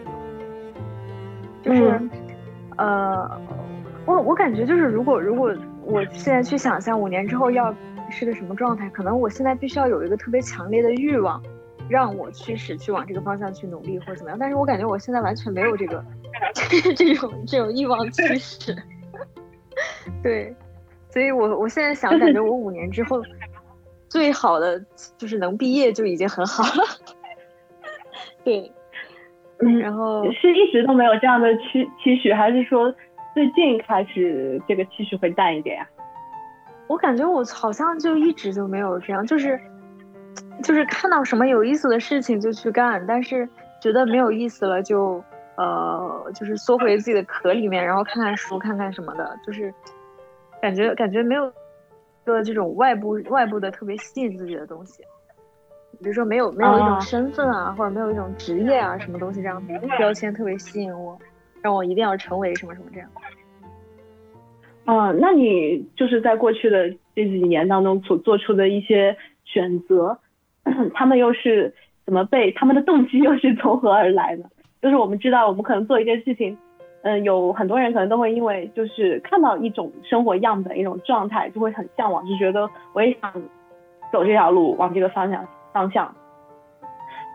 [1.62, 2.00] 就是。
[2.76, 3.40] 呃，
[4.04, 7.74] 我我感觉就是，如果如果我现在去想象五年之后要
[8.10, 11.42] 是个什么状态，可能我现在必须要有一个特别强烈的欲望，
[11.88, 14.38] 让我驱使去往这个方向去努力或者怎么样。
[14.38, 16.04] 但是我感觉我现在完全没有这个
[16.94, 18.76] 这种这种欲望驱使。
[20.22, 20.54] 对，
[21.08, 23.22] 所以我我现在想，感觉我五年之后
[24.08, 24.84] 最好的
[25.16, 26.84] 就是能毕业就已经很好了。
[28.44, 28.70] 对。
[29.58, 32.94] 嗯，然后是一直都没有这样的期期许，还是说
[33.32, 35.88] 最近开始这个期许会淡一点呀？
[36.88, 39.58] 我感觉我好像就一直就没有这样，就是
[40.62, 43.48] 就是看到什么有意思的事情就去干，但是
[43.80, 45.24] 觉得没有意思了就
[45.56, 49.72] 呃就是缩回自己的壳里面，然后看看书看看什么的，就是
[50.60, 51.50] 感觉感觉没有
[52.24, 55.02] 个这种外部外部的特别吸引自己的东西。
[56.00, 59.62] 比如说没有没有一种身份啊，或者没有一种职业啊，什么东西这样
[59.98, 61.18] 标签特别吸引我，
[61.62, 63.08] 让我一定要成为什么什么这样。
[64.84, 70.18] 嗯，那你就是在过去的这几年当中所做出的一些选择，
[70.94, 74.44] 他们又是怎么被他们的动机又是从何而来呢？
[74.80, 76.56] 就是我们知道，我们可能做一件事情，
[77.02, 83.32] 嗯，有很多人可能都会因为就是看到一种生活样本、一种状态，就会很向往，就觉得我也想
[84.12, 85.44] 走这条路，往这个方向。
[85.76, 86.14] 方向，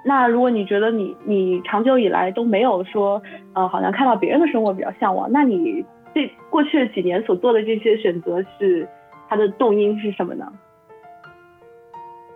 [0.04, 3.22] 那如果你觉得你你长久以来都没有说，
[3.54, 8.88] 呃，好像看到别人的生活比较向往，那你这过去的几年所做的这些选择是
[9.30, 10.52] 它的动因是什么呢？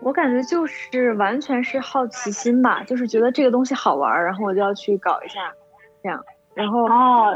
[0.02, 5.52] 我感觉就是完全是好奇心吧，就是觉得这个东西好玩，然后我就要去搞一下，
[6.04, 6.88] 这样，然后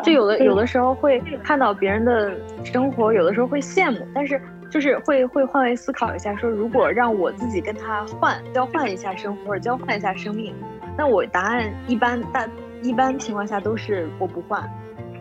[0.03, 2.31] 就有的有的时候会看到别人的
[2.63, 10.55] 生活，有的时候会羡慕，但是就是会会换位思考一下，说如果让我自己跟他换交换一下生活，或者交换一下生命，
[10.97, 12.47] 那我答案一般大
[12.81, 14.69] 一般情况下都是我不换，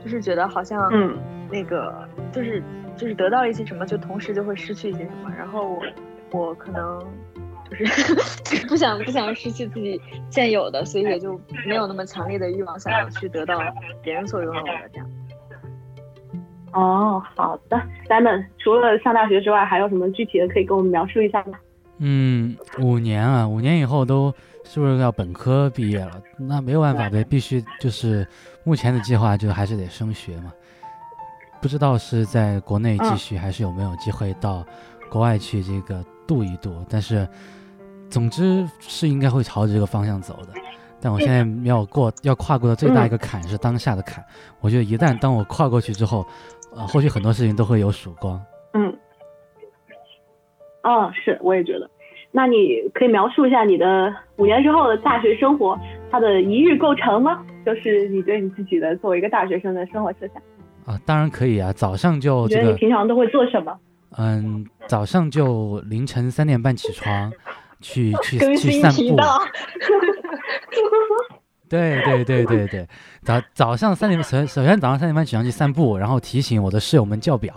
[0.02, 1.18] 就是觉得好像嗯
[1.50, 2.62] 那个就是
[2.96, 5.82] 就是得到一些什么，就同时就会失去一些什么，然后我
[6.30, 7.02] 我可能。
[7.70, 7.84] 就是
[8.66, 13.60] 不想不想失去自己现有的，所以也就没有那么强烈的欲望想要去得到
[14.02, 15.06] 别人所拥有的这样。
[16.72, 17.76] 哦，好的
[18.08, 21.58] ，Simon，除了上大学之外，还有什么具体的可以跟我们描述一下吗？
[21.98, 24.32] 嗯，五年啊，五年以后都
[24.64, 26.22] 是不是要本科毕业了？
[26.38, 28.26] 那没有办法呗，必须就是
[28.64, 30.52] 目前的计划就还是得升学嘛。
[31.60, 34.64] 不知道是在国内继续，还是有没有机会到
[35.10, 37.28] 国外去这个度一度，但是。
[38.10, 40.54] 总之是应该会朝着这个方向走的，
[40.98, 44.24] 但我现在要过要跨过的最大一个坎是当下的坎。
[44.60, 46.26] 我觉得一旦当我跨过去之后，
[46.78, 48.40] 呃，或许很多事情都会有曙光。
[48.72, 48.96] 嗯，
[50.84, 51.90] 哦，是，我也觉得。
[52.30, 55.76] 那你可以描述一下你的五年之后的大学生活，
[56.10, 57.44] 它的一日构成吗？
[57.66, 60.36] 就是你对你自己的作为一个大学生的生活设想。
[60.86, 62.46] 啊，当然可以啊，早上就。
[62.48, 63.76] 觉得你平常都会做什么？
[64.16, 67.32] 嗯，早上就凌晨三点半起床。
[67.80, 69.14] 去去 去散步，
[71.68, 72.88] 对对对对对，
[73.22, 77.54] 早早上三点首首先早上三点半起床去散步，然后提醒我的室友们叫表，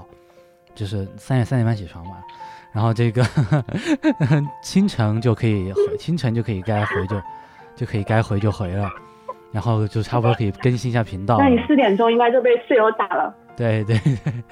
[0.76, 2.18] 就是三点三点半起床嘛，
[2.74, 3.24] 然后这个
[4.64, 7.22] 清晨就可以回，清晨就可以该回就
[7.76, 8.90] 就可以该回就回了，
[9.52, 11.38] 然后就差不多可以更新一下频道。
[11.38, 13.34] 那你四点钟应该就被室友打了。
[13.56, 13.98] 对对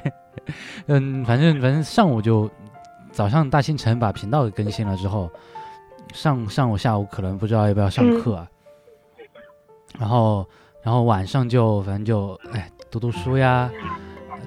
[0.04, 0.14] 对，
[0.88, 2.50] 嗯，反正反正上午就
[3.12, 5.30] 早上大清晨把频道给更新了之后。
[6.12, 8.44] 上上午下午可能不知道要不要上课，
[9.98, 10.46] 然后
[10.84, 13.70] 然后晚上就反正就哎读读书呀，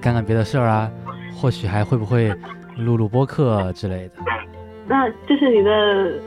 [0.01, 0.91] 干干别的事儿啊，
[1.35, 2.33] 或许还会不会
[2.77, 4.15] 录录播客之类的。
[4.87, 6.21] 那这是你的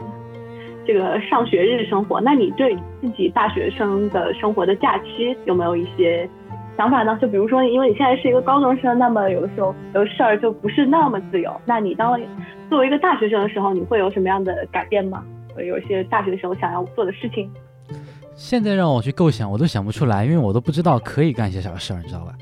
[0.85, 6.27] 这个上学日生活，那你对自己大学生的生活的假期有没有一些
[6.77, 7.17] 想法呢？
[7.21, 12.19] 就比如说，因为你现在是一个高中生，那么有的时候有事儿就不是那么自由，那你当。
[12.67, 15.23] 作为一个大学生的时候，你会有什么样的改变吗？
[15.57, 17.51] 有一些大学时候想要做的事情。
[18.35, 22.33] 现在让我去构想，我都想不出来，因为我都不知道可以干些啥事儿，你知道吧？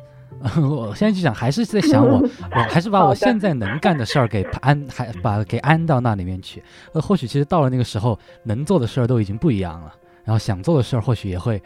[0.60, 2.18] 我现在就想，还是在想我，
[2.52, 6.62] 我还是把我现在能干的事儿给安，还把给安到那里面去。
[6.94, 9.94] 呃，或许其实到了那个时候，能做的事儿都已经不一样了，
[10.26, 11.62] 然后想做的事儿或许也会，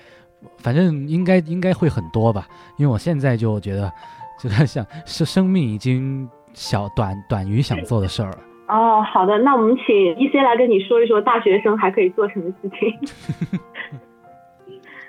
[0.57, 2.47] 反正应该应该会很多吧。
[2.77, 3.91] 因为我现在就觉得，
[4.39, 8.37] 就在想，是生命已经小短短于想做的事儿了。
[8.67, 13.59] 哦，好的，那我们请 E C 来跟你说一说大学生还可以做什么事情。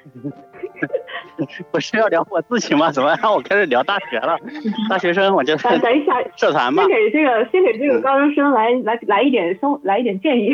[1.70, 2.90] 不是要聊我自己吗？
[2.90, 4.36] 怎么让我开始聊大学了？
[4.90, 6.82] 大学生，我就等一下， 社团吧。
[6.84, 10.50] 先给这个，先给这个高中生来来来一点生，来一点建议，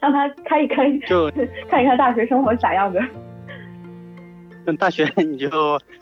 [0.00, 1.30] 让他开一开，就
[1.68, 3.00] 看一看大学生活咋样的。
[4.66, 5.50] 那，大学你就，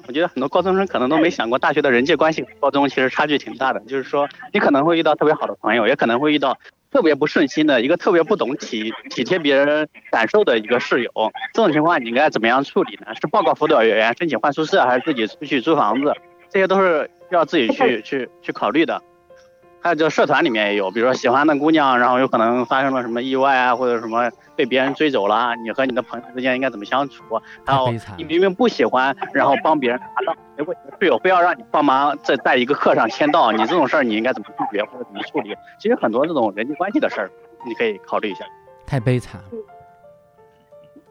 [0.07, 3.81] 我觉得很多高中生可能都没想过，大学的人际关系高中其实差距挺大的。
[3.81, 6.57] 就是说，你可能会遇到特别好的朋友，也可能会遇到
[6.93, 11.11] 特别不顺心的一个特别不懂体体贴别人感受的一个室友。
[11.55, 13.07] 这种情况你应该怎么样处理呢？
[13.21, 16.13] 是报告辅导员申请换宿舍，还是自己出去租房子？
[16.51, 19.03] 这些都是要自己去去去考虑的。
[19.83, 27.23] 还有就社团里面也有，比如说喜欢的姑娘，然后有可能发生了什么意外啊，或者什么被别人追走了，你和你的朋友之间应该怎么相处？
[27.66, 35.57] 还有你明明不喜欢，然后帮别人拿到，结果你的队友非要让你帮忙在在一个课上签到，你这种事儿你应该怎么拒绝或者怎么处理？
[35.81, 37.29] 其实很多这种人际关系的事儿，
[37.66, 38.45] 你可以考虑一下。
[38.87, 39.40] 太悲惨。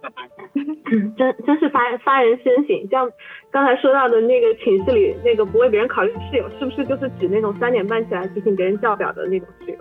[1.17, 3.09] 真真是发发人深省，像
[3.49, 9.77] 刚才说到的那个寝室里那个不为别人考虑的室友，是不是就是指那种三点半起来提醒别人叫表的那种室友？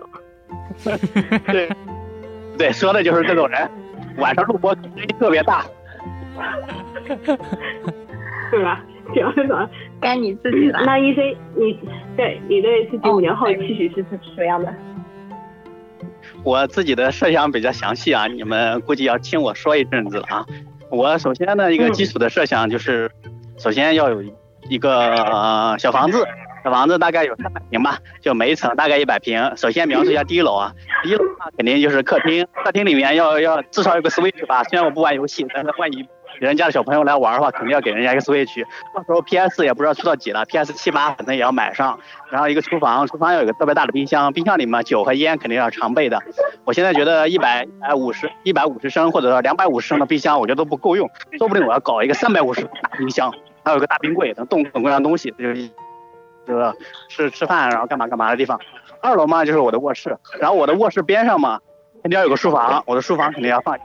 [1.51, 1.69] 对，
[2.57, 3.69] 对，说的就是这种人，
[4.17, 5.65] 晚上录播声音特别大，
[8.51, 8.81] 对吧？
[9.13, 10.79] 行，行，该你自己了。
[10.85, 11.77] 那医生你
[12.15, 14.73] 对你对自己五年后的期许是什么样的？
[16.43, 20.45] 我自己的设想比较详细啊，你们估计要听我说一阵子了啊。
[20.91, 23.09] 我首先呢，一个基础的设想就是，
[23.57, 24.21] 首先要有
[24.69, 25.15] 一个
[25.79, 26.27] 小房子，
[26.63, 29.55] 小房子大概有三百平吧，就每一层大概一百平。
[29.55, 34.63] 首先描述一下第一楼啊，第一楼的话肯定就是客厅，客厅里面要要至少有个 Switch 吧。
[34.65, 36.05] 虽然我不玩游戏，但是万一
[36.41, 38.65] 别人家的小朋友来玩的话，肯定要给人家一个 Switch。
[38.95, 41.99] 到时候 PS 也不知道出到几了，PS 七八反正也要买上。
[42.31, 46.19] 然后一个厨房，厨房要有个特别大的冰箱，冰箱里面酒和烟肯定要常备的。
[46.65, 53.31] 我现在觉得一百一百五十一百五十升或者说两百五十升的冰箱，我觉得都不够用，说不定我要搞一个三百五十大冰箱，
[53.63, 55.69] 还有个大冰柜，能冻各种各样东西，就是。
[56.43, 56.75] 这个
[57.07, 58.59] 吃吃饭，然后干嘛干嘛的地方。
[58.99, 61.59] 二楼嘛就是我的卧室，然后我的卧室边上嘛
[62.01, 63.77] 肯定要有个书房，我的书房肯定要放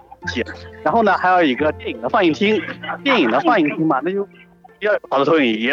[0.83, 2.61] 然后呢还有一个电影的放映厅，
[3.03, 4.29] 电影的放映厅嘛那就
[4.81, 5.73] 要有好多投影仪，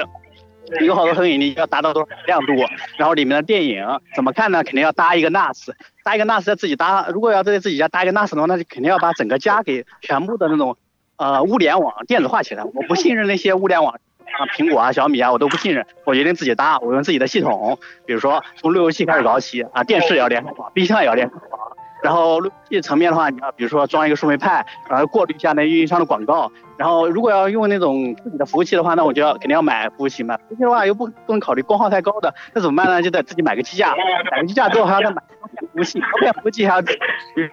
[0.86, 2.54] 有好多投影仪要达到多少亮度，
[2.97, 3.86] 然后里面的电影
[4.16, 4.64] 怎么看呢？
[4.64, 5.72] 肯定要搭一个 NAS，
[6.04, 7.08] 搭一个 NAS 要自己搭。
[7.10, 10.78] 如果要在自己家搭一个 NAS 的话，那就肯定要把整个家给全部的那种
[11.18, 12.64] 呃物联网电子化起来。
[12.64, 13.99] 我不信任那些物联网。
[14.34, 15.86] 啊，苹果啊，小米啊，我都不信任。
[16.06, 17.78] 我决定自己搭，我用自己的系统，
[18.08, 21.78] 比如说从路由器开始搞起啊，电视也要连上网，冰箱也要连上网。
[22.04, 26.51] 然后路径层面的话，你要比如说装一个树莓派，然后过滤一下那运营商的广告。
[26.78, 30.38] 然后如果要用那种自己的服务器的话，那我就要肯定要买服务器嘛。
[30.38, 33.01] 服务器的话又不不能考虑功耗太高的，那怎么办呢？
[33.01, 33.95] 就得自己买个机架，
[34.32, 35.21] 买个机架之后还要再买
[35.59, 36.97] 服务器，方便服务器还要制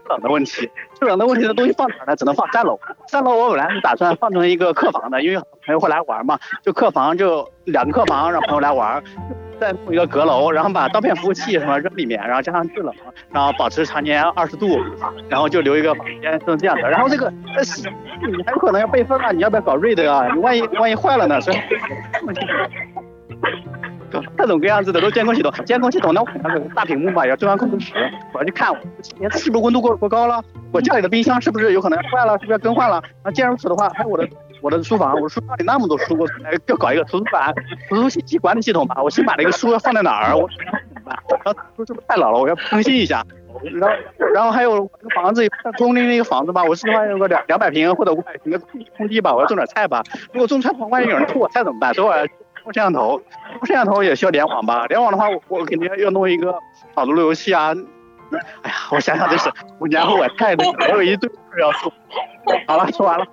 [0.08, 2.16] 冷的问题，制冷的问题的东西放哪呢？
[2.16, 2.78] 只能放三楼。
[3.08, 9.02] 三楼我本来是打算放成一个客房的，因为朋友会来玩嘛，就客房就两个客房让朋友来玩。
[9.60, 12.94] 再弄一个阁楼，然后把刀片服务器什么扔里面，然后加上制冷，
[13.30, 14.78] 然后保持常年二十度，
[15.28, 16.88] 然后就留一个房间，是这样的。
[16.88, 20.28] 然后这个，你还有可能要备份啊，你要不要搞 RAID 啊？
[20.32, 21.40] 你 万一万一坏了呢？
[21.40, 21.50] 是
[24.36, 27.94] 各种各样子的都监控系统，监控系统那，我那个大屏幕嘛，要中央控制室，
[28.32, 28.76] 我要去看，我
[29.30, 30.42] 是不是温度过过高了？
[30.72, 32.32] 我家里的冰箱是不是有可能坏了？
[32.34, 33.02] 是不是要更换了？
[33.24, 34.28] 那既然如此的话，还有我的。
[34.62, 36.28] 我的书房，我的书房里那么多书，我
[36.66, 37.50] 要搞一个图书馆、
[37.88, 39.02] 图书信息管理系统吧。
[39.02, 40.36] 我新买了一个书，要放在哪儿？
[40.36, 40.70] 我怎么
[41.02, 41.16] 办？
[41.42, 42.38] 然后书是不是太老了？
[42.38, 43.24] 我要更新一下。
[43.78, 43.96] 然后，
[44.34, 45.46] 然后还有房子，
[45.76, 46.62] 工龄的一个房子吧。
[46.64, 48.58] 我希望有个两两百平或者五百平的
[48.96, 49.34] 空地吧。
[49.34, 50.02] 我要种点菜吧。
[50.32, 51.92] 如果种菜的话，万一有人偷我菜怎么办？
[51.94, 53.20] 所以我弄摄像头。
[53.64, 54.86] 摄像头也需要联网吧？
[54.86, 56.54] 联网的话，我我肯定要弄一个
[56.94, 57.74] 好的路由器啊。
[58.62, 61.28] 哎呀，我想想真是五年后我太累了，我有一堆
[61.60, 61.92] 要做。
[62.66, 63.26] 好了，说完了。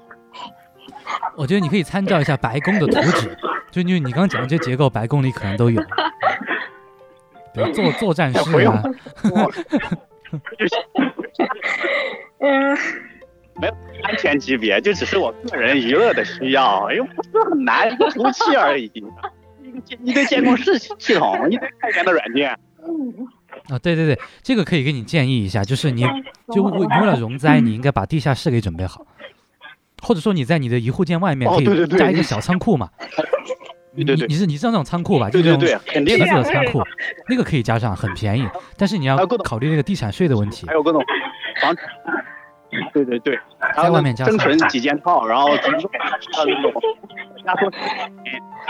[1.36, 3.38] 我觉得你可以参照一下白宫的图纸，
[3.72, 5.82] 就因为你刚刚讲的这结构，白宫里可能都有，
[7.54, 8.84] 比如作作战室啊。
[12.40, 12.78] 嗯，
[13.56, 13.74] 没有
[14.04, 19.08] 安全级别，就只是我个人娱乐的需要，又不是很难，一个服务器而已，一个
[19.82, 22.50] 监一个监控室系统，一堆开源的软件。
[23.70, 26.06] 啊，对对对，这个可以给你建议一下，就是你
[26.54, 29.06] 就为为了容灾，你应该把地下室给准备好。
[30.04, 32.88] 或者说你在你的一户建外面可以加一个小仓库嘛？
[34.04, 35.30] 对对对，你是你知道那种仓库吧？
[35.30, 36.82] 就是那种梯子的仓库，
[37.28, 38.48] 那个可以加上，很便宜。
[38.78, 40.68] 但是你要考虑那个地产税的问题。
[40.68, 41.02] 还有各种
[41.62, 41.76] 房，
[42.94, 43.40] 对对对，
[43.76, 45.90] 在外面加生存几件套，然后还有那种
[47.46, 47.72] 压缩，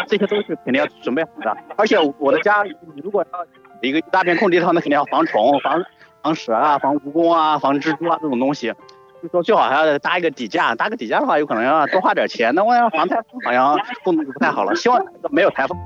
[0.07, 1.57] 这些都是肯定要准备好的。
[1.77, 3.45] 而且我的家，你如果要
[3.81, 5.83] 一个大片空地的话，那肯定要防虫、防
[6.23, 8.73] 防蛇啊、防蜈蚣啊、防蜘蛛啊这种东西。
[9.21, 12.53] 就说最好还要搭一个底价，搭个底价的话，有可能要多花点钱。
[12.53, 14.75] 那万一防台风，好像功能就不太好了。
[14.75, 15.77] 希望没有台风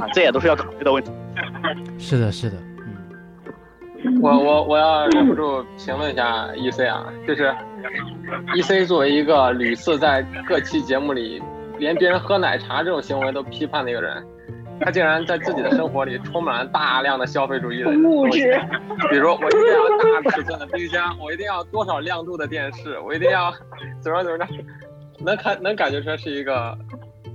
[0.00, 1.10] 啊，这也都是要考虑的问题。
[1.98, 2.56] 是的，是的，
[4.04, 4.20] 嗯。
[4.22, 7.52] 我我我要忍不住评论一下 E C 啊，就是
[8.54, 11.42] E C 作为一个屡次在各期节目里
[11.78, 14.24] 连别人喝奶茶这种行为都批判的一个人。
[14.80, 18.60] 他竟然在自己的生活里充满了大量的消费主义的物质，
[19.10, 23.52] 比如我一定要大尺寸的冰箱，我一定要多少亮度的电视，我一定要
[24.00, 24.46] 怎么怎么着，
[25.18, 26.76] 能看能感觉出来是一个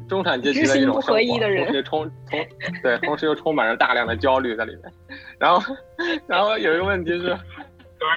[0.07, 1.21] 中产阶级的一种生活，
[1.65, 2.45] 同时充充
[2.83, 4.83] 对，同时又充满着大量的焦虑在里面。
[5.39, 5.75] 然后
[6.27, 7.35] 然后有一个问题是，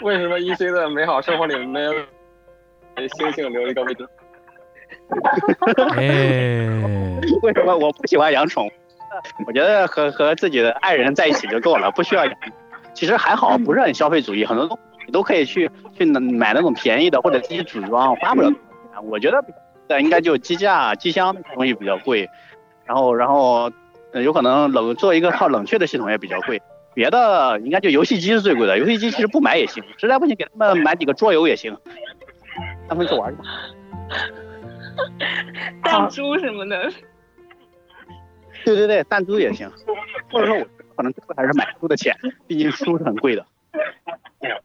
[0.02, 1.92] 为什么 E C 的美好生活里没有
[2.94, 4.06] 给星星留一个位置？
[5.96, 6.68] 哎，
[7.42, 8.70] 为什么我不喜欢养宠？
[9.46, 12.24] 我觉得和和自己的爱人在一起就够了，不需要。
[12.94, 19.10] 其实还好，不是很消费主义，很多东西都可以去去买那种便宜的，或者自己组装，花不了多少钱。
[19.10, 19.44] 我觉得
[19.88, 22.28] 对应该就机架、机箱那些东西比较贵，
[22.84, 23.70] 然后然后
[24.12, 26.62] 有可能冷做一个套冷却的系统也比较贵。
[26.94, 31.76] 别的应该就游戏机是最贵的，游戏机其实不买也行，实在不行给他们买几个桌游也行，
[32.88, 33.42] 他们去玩去。
[35.82, 36.92] 弹珠什么的。
[38.64, 39.70] 对对对，弹珠也行，
[40.32, 40.64] 或者说我
[40.96, 43.44] 可能最后还是买书的钱，毕竟书是很贵的。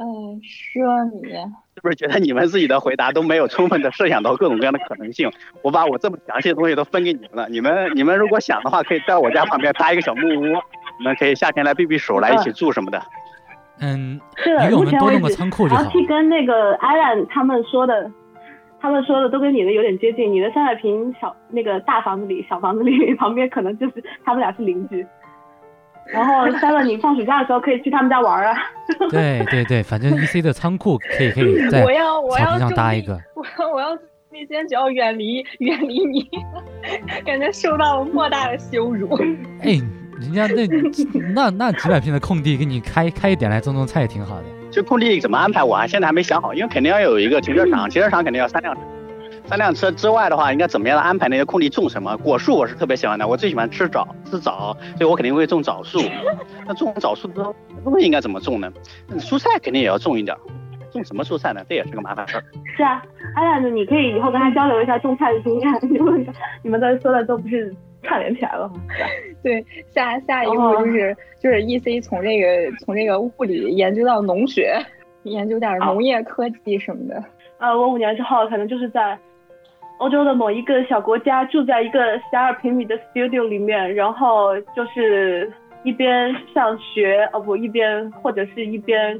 [0.00, 1.28] 嗯，说你，
[1.74, 5.28] 是不是觉得你们自己的回答都没有充分的设想到各种各样的可能性？
[5.60, 10.44] 我把我这么详细的东西都分给你们了，你们你们如果想的话，可以在我家旁边搭一个小木屋，
[11.00, 13.02] 你们可以夏天来避避暑，来一起住什么的。
[13.80, 15.34] 嗯，是的，目前为止，
[15.68, 18.08] 然后跟那个艾兰他们说的，
[18.80, 20.32] 他们说的都跟你的有点接近。
[20.32, 25.06] 你的三百平小那个大房子里，小房子里 旁边可能就是他们俩是邻居。
[26.12, 28.56] 然后三了，你放暑假的时候可以去他们家玩啊。
[29.10, 31.86] 对对对，反正 E C 的仓库可以可以 在草
[32.50, 33.18] 坪上搭一个。
[33.34, 33.98] 我要我要
[34.30, 36.28] 那间只要远离远离你，
[37.24, 39.08] 感觉受到了莫大的羞辱。
[39.62, 39.80] 哎。
[40.20, 40.66] 人家那
[41.32, 44.44] 那那几百平的空地，给你开开一点来种种菜也挺好的。
[44.70, 48.80] 就空地怎么安排，我啊现在还没想好，因为肯定要有一个停车场，停车场肯定要三辆车。
[49.46, 52.14] 三辆车之外的话，应该怎么样的安排那些空地种什么？
[52.18, 56.00] 果树我是特别喜欢的，我最喜欢吃枣，吃枣，所以我肯定会种枣树。
[56.68, 58.70] 那种枣树之后，东西应该怎么种呢？
[59.18, 60.36] 蔬菜肯定也要种一点，
[60.92, 61.62] 种什么蔬菜呢？
[61.66, 62.44] 这也是个麻烦事儿。
[62.76, 63.02] 是啊，
[63.36, 66.26] 艾兰子，你可以以后跟他交流一下种菜的经验，因为
[66.62, 67.74] 你们在说的都不是。
[68.02, 68.70] 串联起来了，
[69.42, 74.78] 对，下下一步就是就是 E C 从这个从这个物理研究到农学，
[75.24, 77.22] 研究点农业科技什么的。
[77.58, 79.18] 呃，我五年之后可能就是在
[79.98, 89.18] 欧洲的某一个小国家，住在一个十二平米的 studio 里面，然后就是一边上学，哦不，一边或者是一边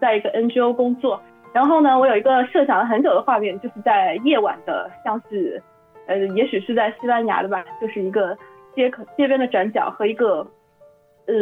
[0.00, 1.20] 在一个 NGO 工作。
[1.52, 5.62] 然后呢，我有一个设想了很久的画面，就是在夜晚的，像是。
[6.06, 8.36] 呃，也许是在西班牙的吧，就是一个
[8.74, 10.46] 街口街边的转角和一个
[11.26, 11.34] 呃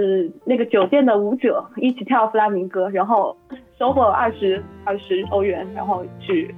[0.44, 3.36] 那个酒店的舞者一起跳弗拉明戈，然后
[3.78, 6.54] 收获二十二十欧元，然后去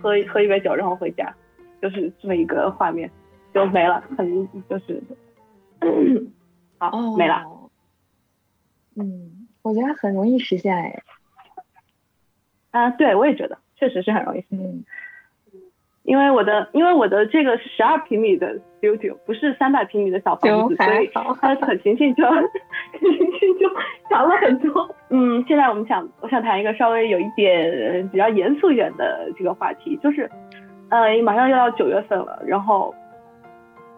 [0.00, 1.34] 喝喝一杯酒，然后回家，
[1.80, 3.10] 就是这么一个画面，
[3.52, 5.02] 就没了，很就是
[6.78, 7.44] 好没了。
[8.96, 11.02] 嗯，我觉得很容易实现哎。
[12.70, 14.84] 啊，对，我也觉得确实是很容易实现。
[16.04, 21.08] 因为我的，因为我的这个是十二平米的 studio，不是三百平米的小房子，所以
[21.40, 23.68] 它的可行性就 可行性就
[24.10, 24.88] 强了很多。
[25.10, 30.28] 嗯，现在我们想，我想谈一个稍微有一点比较严肃一点的这个话题，就是，
[30.90, 32.92] 呃，马上又到九月份了，然后，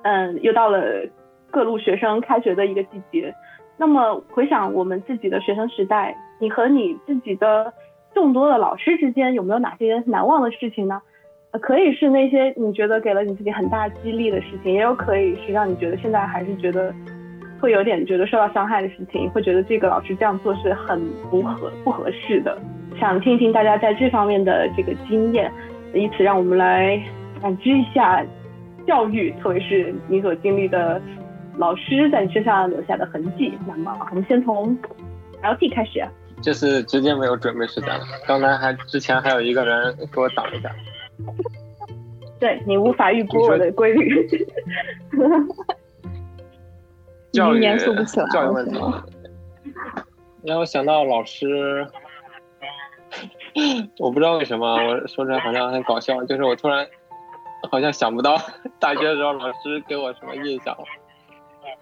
[0.03, 0.85] 嗯，又到了
[1.51, 3.35] 各路学生开学的一个季节。
[3.79, 7.73] 那么回想我们自己的学生时代，你和你自己的
[8.13, 11.01] 众多的老师之间有没有哪些难忘的事情呢？
[11.61, 16.93] 可以是那些你觉得给了你自己很大激励的事情，也有可以是让你觉得现在还是觉得
[17.61, 21.01] 会有点觉得受到伤害的事情，会觉得这个老师这样做是很
[21.31, 22.59] 不合不合适的。
[22.99, 25.51] 想听听大家在这方面的这个经验，
[25.95, 27.01] 以此让我们来
[27.41, 28.25] 感知一下
[28.87, 31.01] 教育，特别是你所经历的
[31.57, 33.53] 老师在你身上留下的痕迹。
[33.67, 34.77] 那么我们先从
[35.43, 36.05] L T 开始，
[36.41, 38.01] 就是直接没有准备时间了。
[38.27, 40.71] 刚才还之前还有一个人给我挡一下。
[42.41, 44.29] 对你无法预估我的规律，
[47.33, 48.79] 教育严肃不起来，教育问题。
[50.43, 51.87] 让我想到老师，
[53.99, 56.87] 我不知道为什么我说出来好像很搞笑，就是我突然
[57.71, 58.37] 好像想不到
[58.79, 60.77] 大学的时候老师给我什么印象，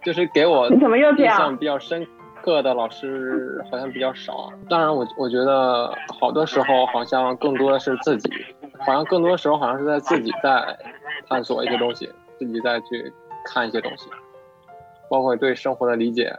[0.05, 2.07] 就是给我怎么又印象比较深。
[2.45, 8.29] 刻的老师好像比较少，当然我我觉得好多时候好像更多的是自己，
[8.85, 10.79] 好像更多时候好像是在自己在
[11.29, 13.13] 探索一些东西，自己在去
[13.45, 14.09] 看一些东西，
[15.11, 16.35] 包括对生活的理解，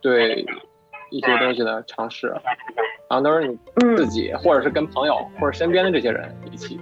[0.00, 0.44] 对
[1.10, 2.28] 一些东西的尝试，
[3.08, 3.58] 然后都是你
[3.96, 6.78] 自己，或者是跟朋友或者身边的这些人一起，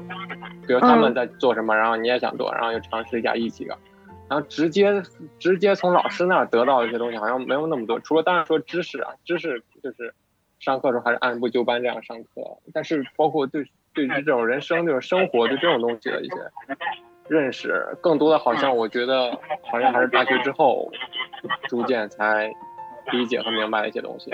[0.66, 3.76] 比如他们在做什么，然后你也想做，然后又尝试一下一起的。
[4.28, 5.02] 然后直接
[5.38, 10.14] 直接从老师那儿得到的一些东西好像没有那么多，除了当然说知识啊，知识就是
[10.58, 16.34] 上课的时候还是按部就班这样上课，但是包括对对于这种人生、这种生活对这种东西的一些
[17.28, 19.30] 认识，更多的好像我觉得
[19.70, 20.90] 好像还是大学之后
[21.68, 22.50] 逐渐才
[23.12, 24.30] 理解和明白的一些东西。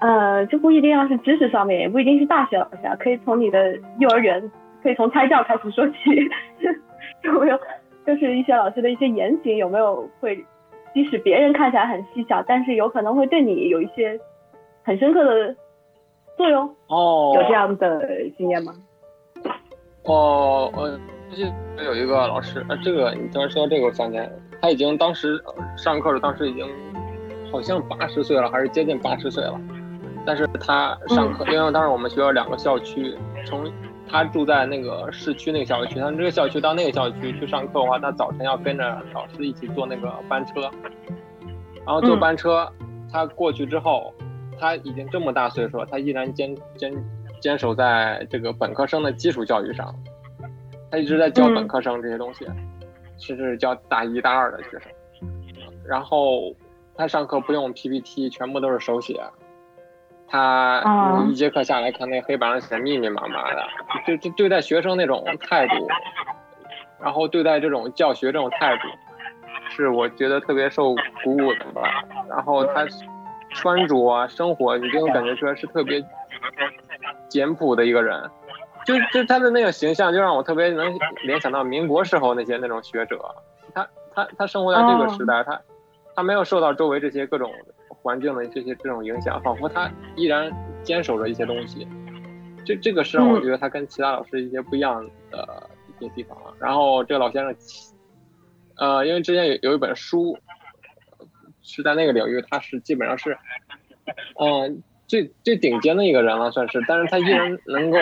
[0.00, 4.50] 呃，就不一定要是知识上面，也不一定是大学老师啊，可以从你的幼儿园。
[4.82, 5.94] 可以从胎教开始说起，
[7.24, 7.58] 有没有？
[8.06, 10.44] 就是一些老师的一些言行，有没有会，
[10.92, 14.20] 即使别人看起来很细小，但是有可能会对你有一些
[14.82, 15.56] 很深刻的
[16.36, 16.68] 作用？
[16.88, 18.06] 哦，有这样的
[18.36, 18.72] 经验吗？
[20.04, 20.88] 哦，我
[21.28, 21.52] 最近
[21.84, 24.30] 有一个老师，呃，这个你突然说到这个，我想起来，
[24.60, 25.42] 他已经当时
[25.76, 26.66] 上课的当时已经
[27.50, 29.58] 好像八十岁了，还是接近八十岁了，
[30.26, 33.16] 但是他上课，因为当时我们学校两个校区，
[33.46, 33.64] 从
[34.06, 40.70] 他住在那个市区那个校区，他这个校区到那个校区去上课的话，他早晨要跟着老师一起坐那个班车，
[41.86, 42.70] 然后坐班车，
[43.10, 44.12] 他过去之后，
[44.58, 46.92] 他已经这么大岁数了，他依然坚坚
[47.40, 49.94] 坚守在这个本科生的基础教育上，
[50.90, 52.46] 他一直在教本科生这些东西，
[53.18, 54.82] 甚至教大一大二的学生。
[55.86, 56.54] 然后
[56.96, 59.20] 他上课不用 PPT，全部都是手写。
[60.26, 60.82] 他
[61.28, 63.62] 一节课下来看那黑板上写密密麻麻的，
[64.06, 65.74] 就就对待学生那种态度，
[67.00, 68.88] 然后对待这种教学这种态度，
[69.68, 71.82] 是我觉得特别受鼓舞的吧。
[72.28, 72.84] 然后他
[73.54, 76.04] 穿着啊，生活，你就感觉出来是特别
[77.30, 78.30] 简朴的一个人，
[78.84, 83.18] 就就他的那个形象，就让我特别能联想到民国时候那些那种学者。
[83.74, 85.58] 他他他生活在这个时代，他
[86.14, 87.50] 他没有受到周围这些各种。
[88.02, 90.52] 环境的这些这种影响，仿佛他依然
[90.82, 91.88] 坚守着一些东西，
[92.62, 96.36] 这这个是让我觉得他跟其他老师一些不一样的一些地方。
[96.58, 97.56] 然后这个老先生，
[98.76, 100.36] 呃，因为之前有有一本书
[101.64, 103.36] 是在那个领域，他是基本上是，
[104.38, 107.98] 嗯，最最顶尖的一个人了，算是，但是他依然能够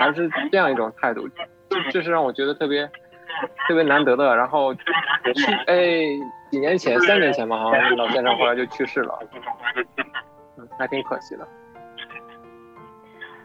[0.00, 1.28] 还是这样一种态度，
[1.92, 2.90] 这是让我觉得特别
[3.68, 4.34] 特别难得的。
[4.34, 4.82] 然后，去
[5.68, 6.04] 哎。
[6.52, 9.18] 几年前，三年前吧，好像老先生后来就去世了，
[10.58, 11.48] 嗯，还挺可惜的。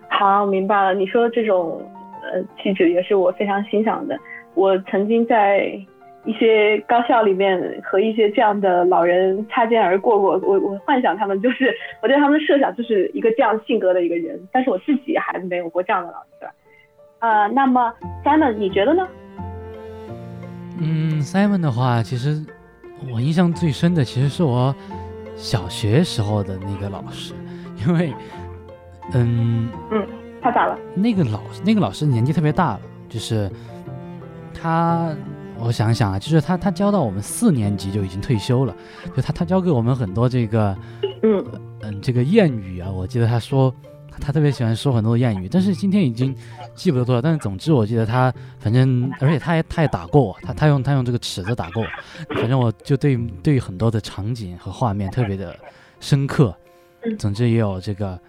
[0.09, 0.93] 好，明白了。
[0.93, 1.89] 你说的这种
[2.21, 4.19] 呃气质也是我非常欣赏的。
[4.55, 5.71] 我曾经在
[6.27, 11.73] 一些高校里面和一些这样的老人擦肩而过过，我我幻想他们就是，
[12.03, 16.47] 我对他们的设想就是一个这样性格的一个人，但是我自己还没有过这样的老师。
[17.19, 17.91] 呃，那么
[18.23, 19.07] Simon 你觉得呢？
[20.79, 22.45] 嗯，Simon 的话，其实。
[23.13, 24.75] 我印象最深的其实是我
[25.35, 27.31] 小学时候的那个老师，
[27.85, 28.11] 因为，
[29.13, 30.03] 嗯嗯，
[30.41, 30.75] 他咋了？
[30.95, 33.47] 那个老那个老师年纪特别大了，就是
[34.51, 35.15] 他，
[35.59, 38.75] 我想想啊，就是他他教到我们四年级就已经退休了，
[39.15, 40.77] 就他他教给我们很多这个，
[41.23, 41.45] 嗯
[41.81, 43.73] 嗯，这个谚语啊，我记得他说。
[44.19, 46.35] 他特别喜欢说很多谚语，但是今天已经
[46.73, 47.21] 记不得多少。
[47.21, 51.87] 但是总之，我记得他，反正而且他也他也打过我，他他用他用这个尺子打过我。
[52.33, 55.55] 反正我就对对很多的场景和画面特别的
[55.99, 56.51] 深刻。
[57.19, 58.19] 总之也有这个，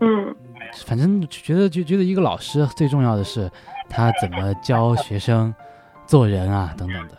[0.00, 0.36] 嗯，
[0.84, 3.50] 反正觉得就觉得一个老师最重要的是
[3.88, 5.52] 他怎么教学生
[6.06, 7.16] 做人啊等等的。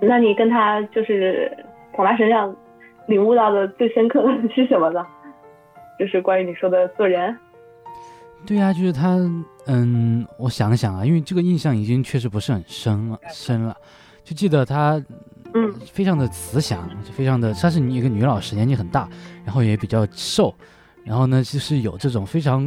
[0.00, 1.50] 那你跟他就是
[1.96, 2.54] 从他身上。
[3.08, 5.04] 领悟到的最深刻的是什么呢？
[5.98, 7.36] 就是关于你说的做人。
[8.46, 9.18] 对呀，就是他，
[9.66, 13.76] 嗯，我想想啊，因为这个印象已经确实不是很深了，深了，
[14.22, 15.02] 就记得他，
[15.52, 19.08] 嗯，非常的慈祥，就非常的，她是一个女老师，年纪很大，
[19.44, 20.54] 然后也比较瘦，
[21.04, 22.62] 然后呢，就是有这种非常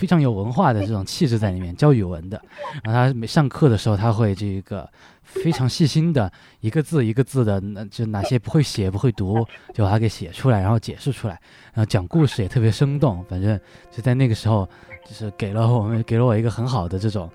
[0.00, 2.40] 非常有文化的这种气质在里面，教语文的，
[2.82, 4.88] 然后他每上课的时候，他会这个。
[5.22, 6.28] 非常细心的
[6.58, 11.38] 一个字一个字的，那就哪些不会写不会读， 就把它给写出来，然后解释出来，
[11.72, 13.24] 然后讲故事也特别生动。
[13.28, 13.56] 反正
[13.92, 14.68] 就在那个时候，
[15.06, 17.30] 就是给了我们给了我一个很好的这种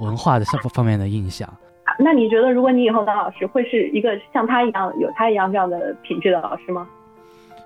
[0.00, 1.48] 文化的上方面的印象。
[1.96, 6.88] 那你觉得，如果你以后当老师，会是一个像他一样有他一样这样的品质的老师吗？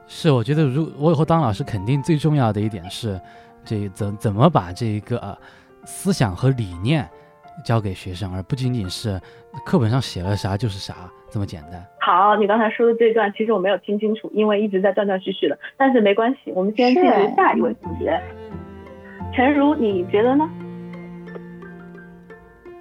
[0.07, 3.18] 是，我觉得如我以后当老师，肯定最重要的一点是，
[3.66, 5.36] 这怎怎么把这个
[5.84, 7.06] 思想和理念。
[7.64, 9.18] 教给学生，而不仅仅是
[9.64, 11.82] 课本上写了啥就是啥这么简单。
[12.02, 15.58] 好，你刚才说的这段其实我没有听清楚，因为一直在断断续续的。
[15.74, 18.20] 但是没关系，我们先进入下一位同学。
[19.34, 20.46] 陈如，你觉得呢？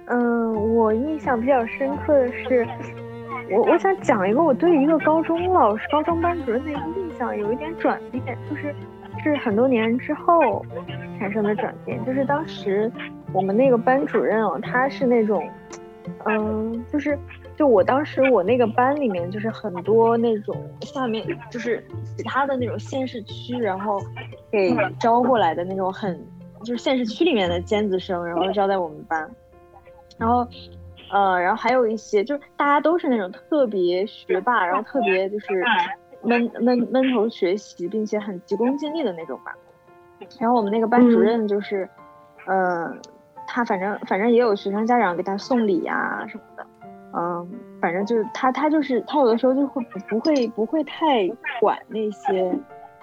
[0.08, 2.68] 嗯，我印象比较深刻的是，
[3.50, 8.74] 我我想讲一个我对一个高中老师、高中班主任的一个印象有一点转变，就是
[9.28, 10.64] 是很多年之后
[11.18, 12.90] 产生的转变，就是当时。
[13.32, 15.46] 我们那个班主任哦，他是那种，
[16.24, 17.18] 嗯，就是，
[17.56, 21.84] 就我当时我那个班里面就是很多那种下面就是
[22.16, 24.00] 其他的那种县市区，然后
[24.50, 26.18] 给招过来的那种很
[26.62, 29.28] 就是县市区里面的尖子生，然后招在我们班，
[30.16, 30.46] 然后，
[31.12, 35.62] 呃，然后还有一些就是大家都是那种特别学霸，然后特别就是
[36.26, 39.56] 闷闷闷头学习，并且很急功近利的那种吧。
[40.38, 41.88] 然后我们那个班主任就是，
[42.46, 42.98] 嗯。
[43.48, 46.66] 他反正反正也有学生家长给他送礼呀什么的，
[47.16, 47.48] 嗯，
[47.80, 51.28] 反正就是他他就是他有的时候就会不会不会太
[51.60, 52.52] 管那些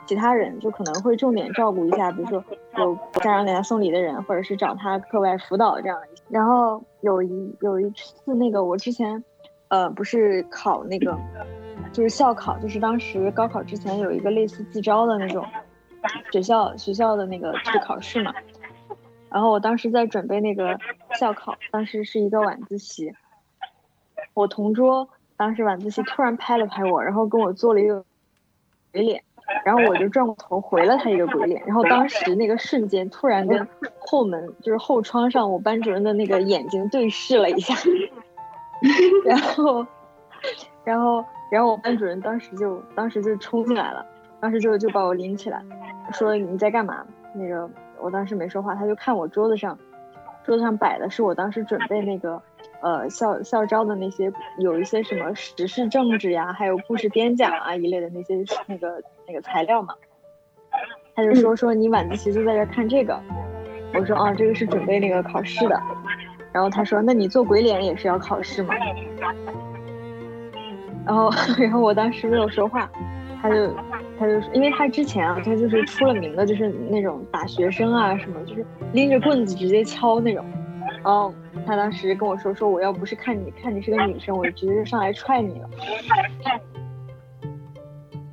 [0.05, 2.43] 其他人，就可能会重点照顾一下，比如说
[2.78, 6.07] 有家长给他送礼的人，或者是找他课外辅导这样的。
[6.28, 9.24] 然后有一有一次那个我之前，
[9.69, 11.17] 呃，不是考那个
[11.91, 15.45] 就是校考，就是当时高考之前有一个类似自招的那种
[16.32, 18.34] 学校学校的那个去考试嘛。
[19.30, 20.80] 然后我当时在准备那个
[21.19, 23.13] 校考，当时是一个晚自习，
[24.34, 28.05] 我同桌，当时晚自习突然拍了拍我，然后跟我做了一个
[28.91, 29.24] 鬼脸，
[29.65, 33.67] 然后我就转过头回了他一个鬼脸，然后当时那个瞬间突然跟
[33.99, 37.74] 后门就是后窗上我班主任的那个眼睛对视了一下，
[39.26, 39.88] 然后，
[40.84, 44.04] 然后，然后我班主任当时就当时就冲进来了，
[44.39, 45.62] 当时就就把我拎起来，
[46.12, 47.06] 说你在干嘛？
[47.36, 49.78] 那个我当时没说话，他就看我桌子上，
[50.43, 52.41] 桌子上摆的是我当时准备那个。
[52.82, 59.95] 呃，校校招的那些有一些什么时事政治呀，还有故事编讲啊一类的那些那个那个材料嘛，
[61.16, 63.18] 他就说说你晚自习就在这看这个，
[63.93, 65.82] 我说啊，这个是准备那个考试的，
[66.51, 68.74] 然后他说那你做鬼脸也是要考试吗？
[71.06, 71.30] 然后
[71.60, 72.89] 然后我当时没有说话，
[73.41, 73.74] 他就
[74.20, 80.45] 他就因为他之前啊，他就是出了名的，就是那种打学生啊什么，就是拎着棍子直接敲那种，
[81.04, 81.34] 然后。
[81.66, 85.70] 他当时跟我说：“说我要不是看你看你是个女生，我直接就上来踹你了。”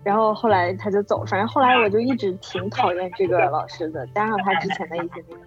[0.02, 5.42] 然后后来他就走，反正后来我就一直挺讨厌这个老师的，加上他之前的一些那个。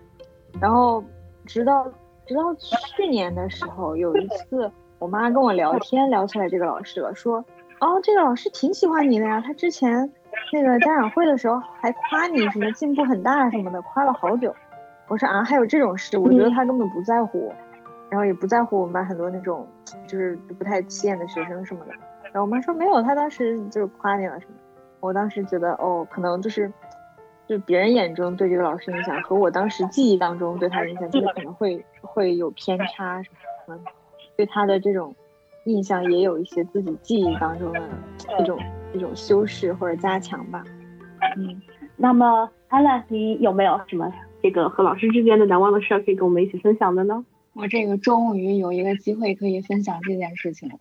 [0.62, 1.04] 然后
[1.46, 1.84] 直到
[2.26, 4.72] 直到去年的时候，有一次
[5.04, 7.44] 我妈跟我聊天聊起来这个老师了，说
[7.82, 10.10] ：“哦，这个老师挺喜欢你的呀，他之前
[10.54, 14.56] 那个家长会的时候还夸你什么进步很大什么的，夸了好久。”
[15.10, 16.18] 我说：“啊，还有这种事？
[16.18, 17.52] 我觉得他根本不在乎。”
[18.10, 19.68] 然后也不在乎我们班很多那种，
[20.08, 21.92] 就是不太起眼的学生什么的。
[22.32, 24.54] 然后我妈说没有，他当时就是夸你了什么。
[25.02, 26.72] 我当时觉得哦，可能就是，
[27.46, 33.30] 就别人眼中对这个老师印象和我当时记忆当中对他的印象，就是可能会会有偏差什
[33.68, 33.78] 么。
[34.36, 35.16] 对他的这种
[35.66, 37.82] 印象也有一些自己记忆当中的
[38.40, 38.60] 一种
[38.94, 40.64] 一种修饰或者加强吧。
[41.38, 41.62] 嗯，
[41.96, 47.26] 那么安娜，你有没有什么这个和老师之间的难忘的事儿可以跟我们一起分享的呢？
[47.54, 50.76] 我这个终于有一个机会可以分享这件事情了，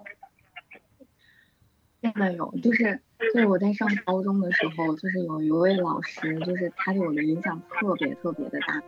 [2.00, 2.98] 真的有，就是
[3.34, 8.82] 就是我在上高中的时候，就是有一位老师，就是他对我的影响特别特别的大，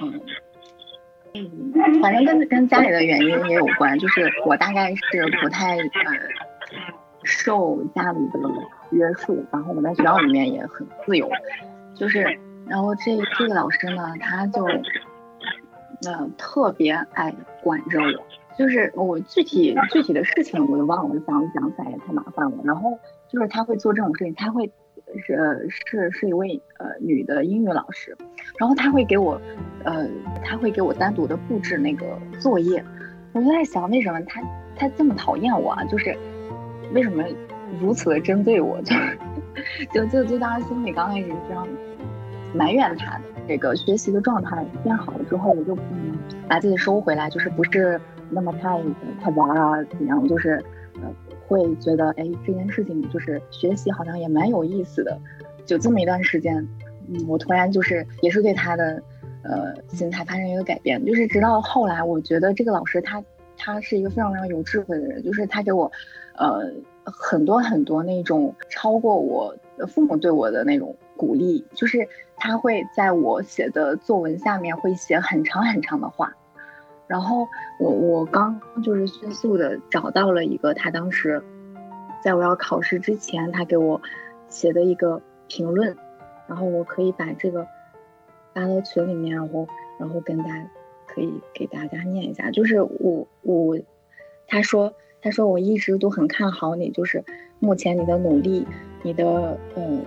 [0.00, 0.20] 嗯
[1.34, 5.84] 嗯，反正跟跟家里的原因也有关，就是我大概是不太呃
[7.24, 8.40] 受家里的
[8.90, 11.30] 约束，然后我在学校里面也很自由，
[11.94, 14.66] 就是然后这这个老师呢，他就。
[16.04, 22.56] 嗯，特别爱管着我，就是我具体具体的事情我就忘了，想想起来也太麻烦了。
[22.64, 24.72] 然后就是他会做这种事情，他会
[25.18, 28.16] 是是是一位呃女的英语老师，
[28.58, 29.40] 然后他会给我
[29.84, 30.06] 呃
[30.44, 32.84] 他会给我单独的布置那个作业，
[33.32, 34.40] 我就在想为什么他
[34.76, 35.84] 他这么讨厌我啊？
[35.84, 36.16] 就是
[36.94, 37.24] 为什么
[37.80, 38.80] 如此的针对我？
[39.92, 41.66] 就就就就当时心里刚开始这样
[42.54, 43.24] 埋怨他的。
[43.48, 46.16] 这个学习的状态变好了之后，我就嗯
[46.48, 48.00] 把自己收回来，就是不是
[48.30, 48.80] 那么太
[49.20, 50.62] 太玩啊怎样，就是
[51.02, 51.10] 呃
[51.52, 55.18] 会觉得哎这件事情就是学习好像也蛮有意思的，
[55.66, 56.56] 就这么一段时间，
[57.08, 59.02] 嗯我突然就是也是对他的
[59.42, 63.22] 呃心态发生一个改变，就是直到后来我觉得这个老师他
[63.56, 65.92] 他是一个非常非常有智慧的人，就是他给我
[66.36, 66.72] 呃
[67.04, 69.54] 很多很多那种超过我
[69.88, 72.08] 父母对我的那种鼓励，就是。
[72.44, 76.34] 他会在我写的作文下面会写很长很长的话，
[77.12, 77.46] 然后
[77.78, 81.44] 我我刚就是迅速的找到了一个他当时
[82.24, 84.00] 在我要考试之前他给我
[84.48, 85.94] 写的一个评论，
[86.48, 87.66] 然后我可以把这个
[88.54, 89.68] 发到群里面，然后
[90.00, 90.66] 然后跟大家
[91.06, 93.78] 可以给大家念一下，就是我我
[94.46, 97.22] 他说他说我一直都很看好你，就是
[97.58, 98.66] 目前你的努力，
[99.02, 100.02] 你的嗯。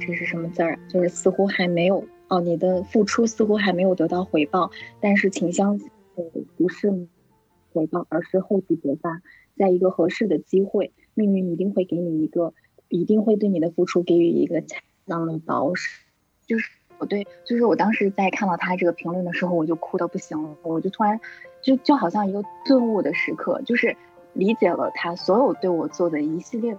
[0.00, 0.76] 这是什么字儿？
[0.88, 4.68] 就是似乎还没有哦，你的付出似乎还没有得到回报，
[5.00, 5.88] 但是请相信，
[6.56, 7.08] 不是
[7.72, 9.22] 回报，而是厚积薄发，
[9.56, 12.54] 在一个合适的机会，命运一定会给你一个，
[12.88, 16.04] 一定会对你的付出给予一个恰当的保释。
[16.46, 21.20] 就是我对，就是我当时在看到他这个评论的时候，我就哭的不行了，我就突然
[21.62, 23.96] 就就好像一个顿悟的时刻，就是
[24.32, 26.78] 理解了他所有对我做的一系列事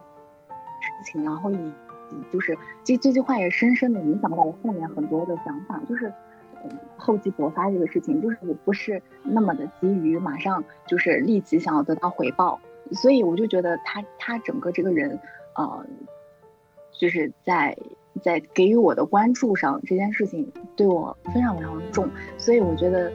[1.11, 1.57] 情，然后以。
[2.31, 6.13] 就是这这句话也深深的影响到我后面很多的想法，就是
[6.97, 12.59] 厚积薄发这个事情，就是我不是那么的急于马上就是立即想要得到回报，
[12.91, 15.19] 所以我就觉得他他整个这个人，
[15.55, 15.85] 呃，
[16.99, 17.77] 就是在
[18.21, 23.11] 在给予我的关注上这件事情对我非常非常重，所以我觉得，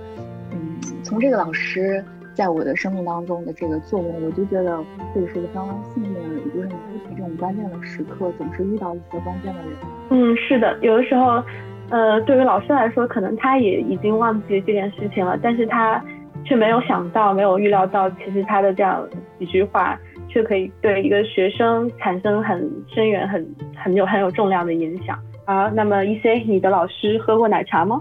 [0.53, 2.05] 嗯，从这个老师。
[2.33, 4.83] 在我的生命当中的这个作用，我就觉得
[5.13, 6.75] 自己是一个非常幸运的人，就是你
[7.05, 9.73] 在这种关键的时刻，总是遇到一些关键的人。
[10.11, 11.43] 嗯，是的，有的时候，
[11.91, 16.03] 呃，对于老师来说，可能他也已经忘记这件事情了，但是他
[16.45, 19.07] 却没有想到，没有预料到，其实他的这样
[19.39, 25.19] 几句话却可以对一个学生产生很深远、很很有很有重量的影响。
[25.45, 28.01] 好，那么 E C，你的老师喝过奶茶吗？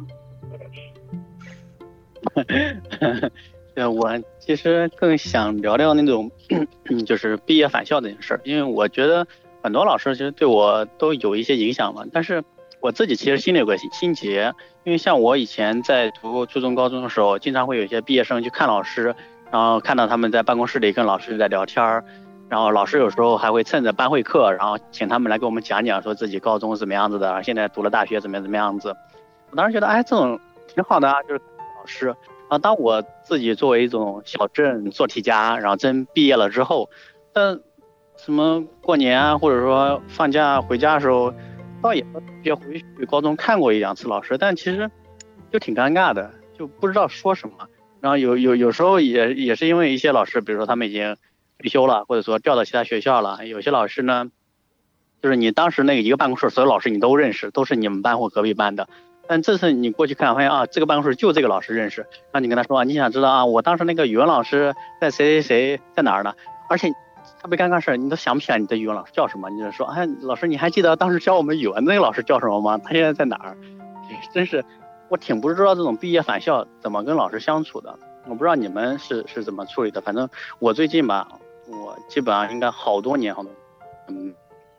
[3.73, 4.09] 对，我
[4.39, 6.29] 其实更想聊聊那种，
[7.05, 9.25] 就是毕业返校这件事儿，因为我觉得
[9.63, 12.03] 很多老师其实对我都有一些影响嘛。
[12.11, 12.43] 但是
[12.81, 14.53] 我自己其实心里有个心结，
[14.83, 19.15] 因为像我以前在读初中、高中的时候，经常会有一些毕业生去看老师，
[19.51, 22.03] 然后看到他们在办公室里跟老师在聊天儿，
[22.47, 28.95] 然后老师有时候还会趁着班会课，然后请他们来给我们讲讲，说自己高中怎么样子的，现在读了大学怎么样怎么样子。
[29.51, 31.41] 我当时觉得，哎，这种挺好的啊，就是
[31.79, 32.15] 老师。
[32.47, 36.89] 啊，当我自己作为一种小镇做题家，然后真毕业了之后，
[37.31, 37.59] 但
[38.17, 41.31] 什么过年啊，或者说放假回家的时候，
[41.81, 42.05] 倒也
[42.43, 44.89] 也回去高中看过一两次老师，但其实
[45.51, 47.55] 就挺尴尬的，就不知道说什么。
[48.01, 51.15] 然后有有有时候也也是因为一些老师，比如说他们已经
[51.57, 54.29] 退休了，或者说调到其他学校了，有些老师呢，
[55.21, 58.87] 就是你当时那个一个办公室所有老师你都认识，都是你们班或隔壁班的。
[59.27, 62.07] 但这次你过去看，发现啊，这个办公室就这个老师认识。
[62.33, 66.33] 那你跟他说，你想知道啊，我当时那个语文老师在谁谁谁在哪儿呢？
[66.67, 66.91] 而且
[67.41, 69.49] 特别尴尬事儿，你都想不起来你的语文老师叫什么。
[69.49, 72.77] 你就说，哎，老师，你还记得当时教我们语文那个老师叫什么吗？
[72.77, 73.57] 他现在在哪儿？
[74.33, 74.63] 真是，
[75.07, 77.97] 我挺不知道这种毕业返校怎么跟老师相处的。
[78.25, 80.01] 我不知道你们是是怎么处理的。
[80.01, 80.29] 反正
[80.59, 81.27] 我最近吧，
[81.67, 83.51] 我基本上应该好多年好多，
[84.09, 84.33] 嗯，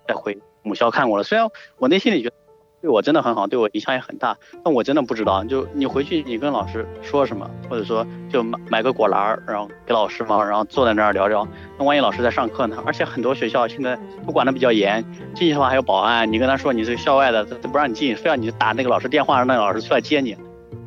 [0.07, 1.25] 在回母校看过了。
[1.25, 1.49] 虽然
[1.79, 2.40] 我内心里觉得。
[2.81, 4.37] 对我真的很好，对我影响也很大。
[4.65, 11.47] 但我真的不知道，就你回去，你跟老师说什么，或者说就买买个果篮儿，然后给老师嘛，然后坐在那儿聊聊。
[11.79, 12.83] 那万一老师在上课呢？
[12.87, 15.05] 而且很多学校现在都管的比较严，
[15.35, 16.31] 进去的话还有保安。
[16.33, 20.37] 你跟他说你是校外的，他他不让你进，非要你打那个老师电话，让那个老师出来接你。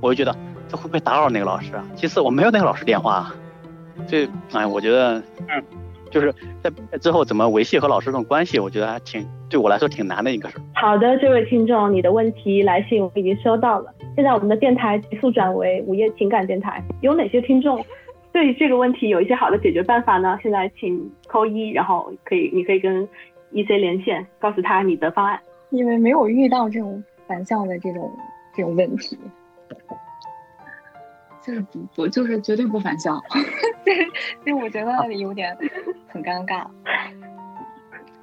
[0.02, 0.36] 我就觉得
[0.68, 1.86] 这会不会打扰那个老师啊？
[1.96, 3.32] 其次我没有那个老师电话，
[4.08, 5.83] 这哎，我觉得嗯。
[6.14, 10.62] 就是在之后怎么维系和老师这种关系，我觉得还挺对我来说挺难的一个事儿。
[10.76, 13.92] 好的，这位听众，你的问题来信我已经收到了。
[14.16, 17.84] 现在我们的电台急速转为午夜情感电台，有哪些听众
[18.32, 20.38] 对这个问题有一些好的解决办法呢？
[20.44, 23.10] 现在请扣一，然后可以你可以跟
[23.52, 25.40] E C 连线，告诉他你的方案。
[25.72, 28.12] 因为没有遇到这种反向的这种
[28.56, 29.18] 这种问题。
[31.42, 33.20] 就是不不就是绝对不返校，
[34.46, 35.58] 因为我觉得有点
[36.08, 36.66] 很尴尬。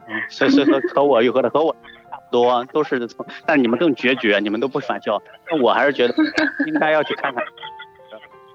[0.09, 1.75] 嗯，所以说和我有和的和我
[2.11, 6.15] 差不多，都是从，但你们更决绝，你们都不返校，那我还是觉得
[6.67, 7.45] 应该要去看看。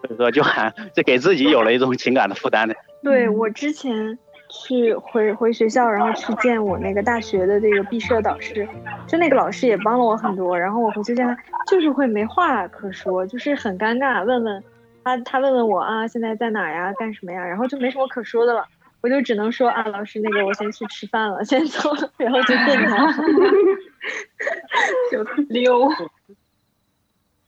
[0.02, 2.76] 所以说就还就给自己有了一种情感的负担的。
[3.04, 4.18] 对我之前。
[4.48, 8.66] 去回回学校，然后去见我那个大学的这个毕设导师，
[9.08, 10.58] 就那个老师也帮了我很多。
[10.58, 11.36] 然后我回去见他，
[11.68, 14.24] 就是会没话可说，就是很尴尬。
[14.24, 14.64] 问问
[15.06, 17.46] 他，他问问我啊，现在在哪呀，干什么呀？
[17.46, 18.68] 然后就没什么可说的了，
[19.02, 23.14] 我就只能说啊，老师，那个我先去吃饭了，先走，然后就变他，
[25.12, 25.88] 就溜。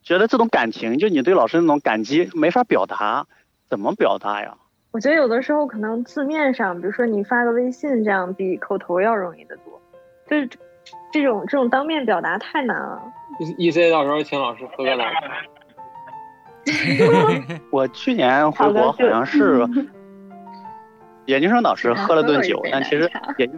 [0.04, 3.26] 觉得这种感情，就你对老师那种感激，没法表达，
[3.68, 4.56] 怎么表达呀？
[4.92, 9.82] 我觉得有的时候可能字面上，比如说你发个微信，这样比口头要容易得多。
[10.28, 10.48] 就是
[11.12, 13.02] 这种这种当面表达太难了。
[13.58, 15.42] E C 到时候请老师喝个奶茶。
[17.72, 19.66] 我去年回国好像是
[21.26, 23.50] 研究生导师喝了顿酒，但其实也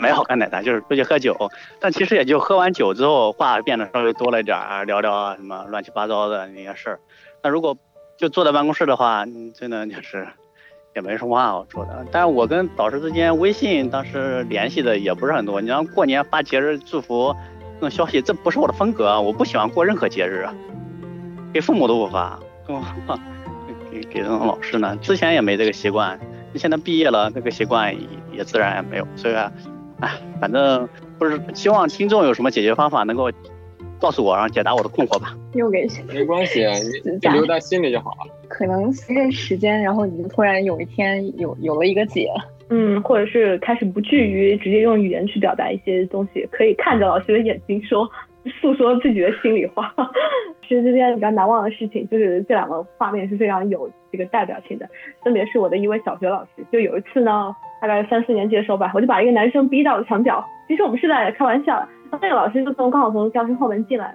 [0.00, 1.36] 没有喝奶茶，就是出去喝酒。
[1.78, 7.00] 但其实也就喝完酒之后，话变得稍微多了一点儿，聊聊什么乱七八糟的那些事儿。
[7.42, 7.76] 那如果
[8.16, 9.24] 就坐在办公室的话，
[9.54, 10.26] 真的就是
[10.96, 12.04] 也没什么话好说的。
[12.10, 15.60] 但是我跟导师之间微信当时联系的也不是很多。
[15.60, 17.34] 你像过年发节日祝福
[17.74, 20.48] 那种消息，这不是我的风格，我不喜欢过任何节日，
[21.58, 22.38] 给父母都不发，
[23.90, 24.96] 给给这种老师呢。
[25.02, 26.16] 之前也没这个习惯，
[26.54, 27.92] 现在毕业了，这个习惯
[28.32, 29.04] 也自然也没有。
[29.16, 30.08] 所以，哎，
[30.40, 30.88] 反正
[31.18, 33.28] 不是希望听众有什么解决方法能够。
[34.00, 35.36] 告诉我，然后解答我的困惑吧。
[35.54, 36.64] 又给没关系，
[37.04, 38.32] 你留在心里就好了。
[38.46, 42.30] 可能随着时间，然后你就突然有一天有有了一个解，
[42.70, 48.08] 嗯，或者是开始不至于直接用语言去表达一些东西，可以看着老师的眼睛说，
[48.48, 49.92] 诉说自己的心里话。
[50.66, 54.86] 其实这件比较难忘的事情，就是这两个画面是非常有这个代表性的，
[55.22, 56.64] 分别是我的一位小学老师。
[56.70, 60.44] 就有一次呢，大概三四年级的时候吧，我就把一个男生逼到了墙角。
[60.66, 61.86] 其实我们是在开玩笑。
[62.10, 64.14] 那个老师就从刚好从教室后门进来，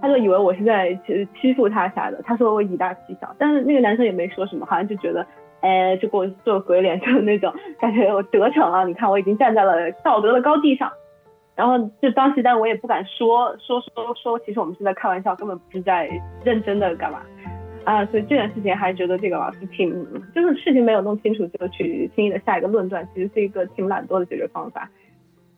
[0.00, 0.96] 他就以为我是在
[1.40, 2.20] 欺负他啥的。
[2.22, 5.26] 他说我以大欺小，但是那个男生也没说什么，好像就觉得，
[5.60, 8.84] 哎，就给我做鬼脸，就那种感觉我得逞了。
[8.86, 10.90] 你看我已经站在了道德的高地上。
[11.56, 16.10] 然后就当时，但我也不敢说说说说，其实我们是在开玩笑，根本不是在
[16.44, 17.20] 认真的干嘛。
[17.84, 19.92] 啊，所以这件事情还觉得这个老师挺，
[20.34, 24.88] 就是事情没有弄清楚就去轻易的下一个论断，其实是一个挺懒惰的解决方法。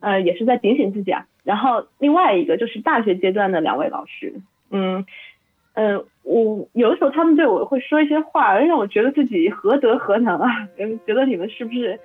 [0.01, 1.25] 呃，也是在警醒自己啊。
[1.45, 4.35] 然后另外一个就是大学阶段的两位老师，
[4.71, 5.07] 嗯
[5.75, 10.69] 嗯，我有的时候他们对我会说一些话，让我觉得自己何德何能啊？
[11.07, 12.01] 觉得你们是不是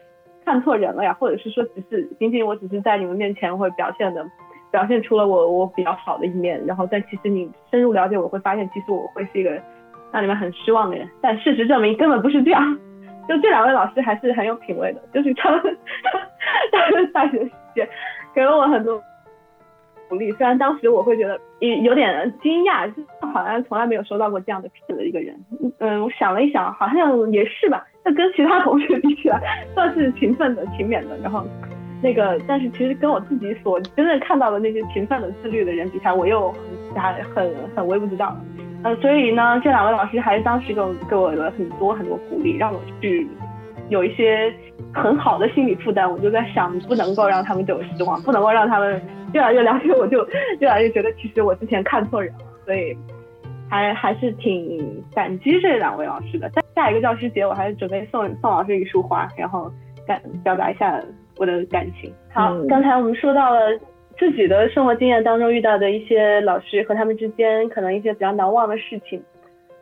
[0.45, 1.13] 看错人了呀？
[1.19, 4.25] 或者是说只是仅仅我只是在你们面前会表现的，
[4.71, 9.51] 表现出了我我比较好的一面，然后但其实你深入了解我会发现，其实我会是一个
[10.11, 11.07] 让你们很失望的人。
[11.21, 12.77] 但事实证明根本不是这样。
[13.27, 15.61] 就这两位老师还是很有品位的，就是他们
[16.73, 17.87] 他们大学时间
[18.33, 19.01] 给了我很多
[20.11, 25.33] 鼓励，虽然当时我会觉得有有点惊讶，就好像从来没有收到过这样的评的一个人。
[25.79, 27.87] 嗯，我想了一想，好像也是吧。
[28.03, 31.17] 那跟其他同学比起来，算是勤奋的、勤勉的。
[31.23, 31.45] 然后
[32.03, 36.53] 那个，但是其实跟我自己所真正看到的那些勤奋的、自律的人比起来，我又
[36.93, 38.35] 还很很微不足道。
[38.83, 43.25] 呃，所以呢，这两位老师还是当时给我给我了很多很多鼓励，让我去
[43.87, 44.53] 有一些
[44.93, 46.11] 很好的心理负担。
[46.11, 49.01] 我就在想，不能够让他们对我失望，不能够让他们
[49.33, 50.27] 越来越了解我，就
[50.59, 52.39] 越来越觉得其实我之前看错人了。
[52.65, 52.95] 所以
[53.69, 56.49] 还还是挺感激这两位老师的。
[56.49, 59.71] 下下一个教师节，我还是准备送送老师一束花，然后
[60.07, 61.01] 感表达一下
[61.37, 62.13] 我的感情。
[62.33, 63.59] 好，刚才我们说到了。
[64.19, 69.23] 自己的生活经验当中遇到的一些老师和他们之间可能一些比较难忘的事情，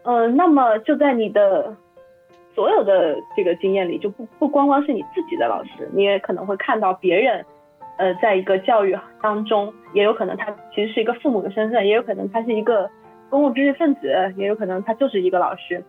[0.04, 1.76] 嗯，那么就在你的
[2.60, 7.46] 所有的这个经验里，就不不光光是你自己的老师，你也可能会看到别人，
[7.98, 12.90] 呃，在一个教育当中，也有可能他其实是一个父母的身份，也有可能他是一个
[13.30, 15.82] 公共知识分子，也有可能他就是一个老师，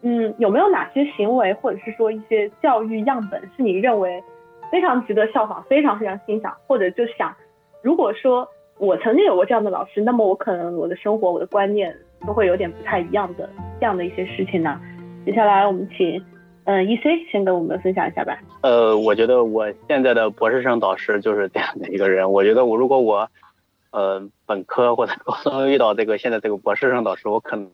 [0.00, 4.24] 嗯，有没有哪些行为或者是说一些教育样本是你认为
[4.72, 7.34] 非常值得效仿，非常非常欣赏，或者就想。
[7.82, 8.48] 如果说
[8.78, 11.94] 我曾经有过这样的老师，那么我可能我的生活、我的观念
[12.26, 13.46] 都会有点不太一样的
[13.78, 14.80] 这样的一些事情呢。
[15.24, 16.24] 接下来我们请
[16.64, 18.38] 嗯 E C 先跟我们分享一下吧。
[18.62, 22.30] 呃，我觉得我现在的博士生导师就是这样的一个人。
[22.30, 23.28] 我觉得我如果我
[23.90, 27.70] 呃本科或者高中遇到这个现在这个博士生导师，我可能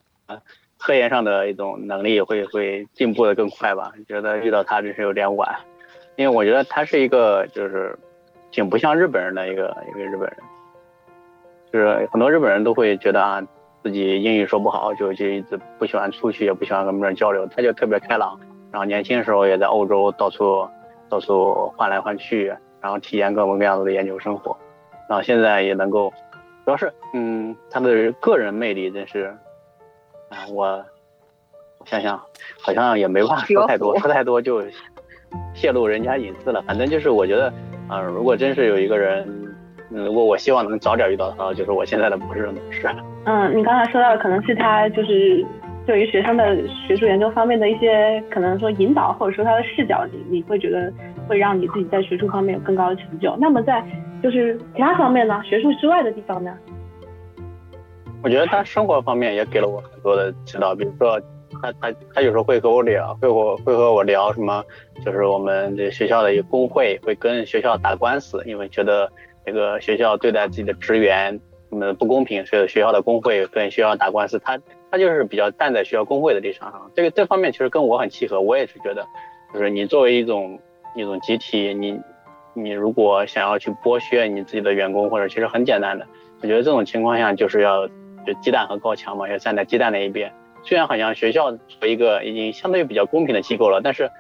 [0.79, 3.93] 科研上的一种能力会会进步的更快吧。
[4.09, 5.55] 觉得遇到他真是有点晚，
[6.17, 7.99] 因为我觉得他是一个就是。
[8.53, 10.37] 挺不像日本人的一个一个日本人，
[11.73, 13.41] 就是很多日本人都会觉得啊，
[13.83, 17.47] 自己英语说不好，就就一直不喜欢出去，也不喜欢跟别人交流。
[17.47, 18.39] 他就特别开朗，
[18.71, 20.69] 然后年轻的时候也在欧洲到处
[21.09, 24.57] 到处换来换去，然后体验各种各样的研究生活，
[25.09, 26.13] 然后现在也能够，
[26.65, 29.37] 主要是嗯，他的个人魅力真是
[30.29, 30.85] 啊，我
[31.79, 32.21] 我想想，
[32.61, 34.63] 好像也没办法说太多， 说太多就
[35.55, 36.63] 泄露人家隐私了。
[36.63, 37.53] 反正就是我觉得。
[37.91, 39.27] 啊，如果真是有一个人，
[39.89, 42.89] 如果我希望能早点遇到他，就是我现在的博士生导师。
[43.25, 45.45] 嗯，你刚才说到的可能是他就是
[45.87, 46.57] 对于学生的
[46.87, 50.93] 学术研究方面的一些可能说引导，或者说他的视角，你你会觉得
[51.29, 53.37] 会让你自己在学术方面有更高的成就。
[53.39, 53.85] 那么在
[54.23, 56.57] 就是其他方面呢，学术之外的地方呢？
[58.23, 61.21] 我觉得他生活方面也给了我很多的指导，比如说。
[61.61, 64.65] 他他他有时候会和我聊，会和会和我聊什么，
[65.05, 69.11] 就是我们这学校的一个工会会跟学校打官司，因为觉得
[69.45, 71.39] 这个学校对待自己的职员
[71.71, 74.39] 什么不公平，所以学校的工会跟学校打官司。
[74.41, 74.61] 他
[74.91, 78.41] 他就是比较站在学校工会的立场上，这个这方面其实跟我很契合。
[78.41, 79.07] 我也是觉得，
[79.55, 80.61] 就是你作为一种
[80.95, 81.99] 一种集体，你
[82.53, 86.07] 你如果想要去剥削你自己的员工，或者其实很简单的，
[86.43, 87.87] 我觉得这种情况下就是要
[88.27, 90.33] 就鸡蛋和高墙嘛，要站在鸡蛋那一边。
[90.63, 94.11] 虽然好像学校作为一个已经相对比较公平的机构了，但是，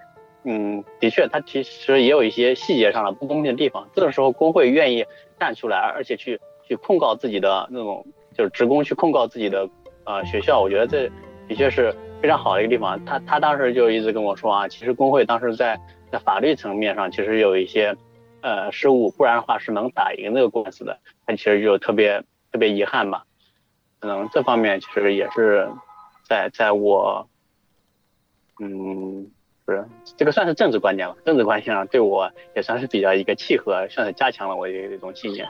[0.44, 3.88] 嗯，的确，它其实也有一些细节上的不公平的地方。
[3.92, 5.04] 这个时候，工会愿意
[5.38, 6.40] 站出来，而且去
[6.70, 9.68] 去控告自己的那种，就是职工去控告自己的
[10.04, 11.10] 呃学校，我觉得这
[11.48, 11.92] 的确是
[12.22, 13.04] 非常好的一个地方。
[13.04, 15.76] 他他当时就一直跟我说啊，其实工会当时在
[16.12, 17.96] 在法律层面上其实有一些
[18.40, 21.00] 呃失误，不然的话是能打赢这个官司的。
[21.26, 23.24] 他其实就特别特别遗憾吧，
[23.98, 25.68] 可能这方面其实也是。
[26.22, 27.28] 在在我，
[28.60, 29.26] 嗯，
[29.64, 29.84] 不是
[30.16, 35.48] 这个算是政治观念了，政治观念上对我也算是比较一个契合，算是加强了我的一种信念。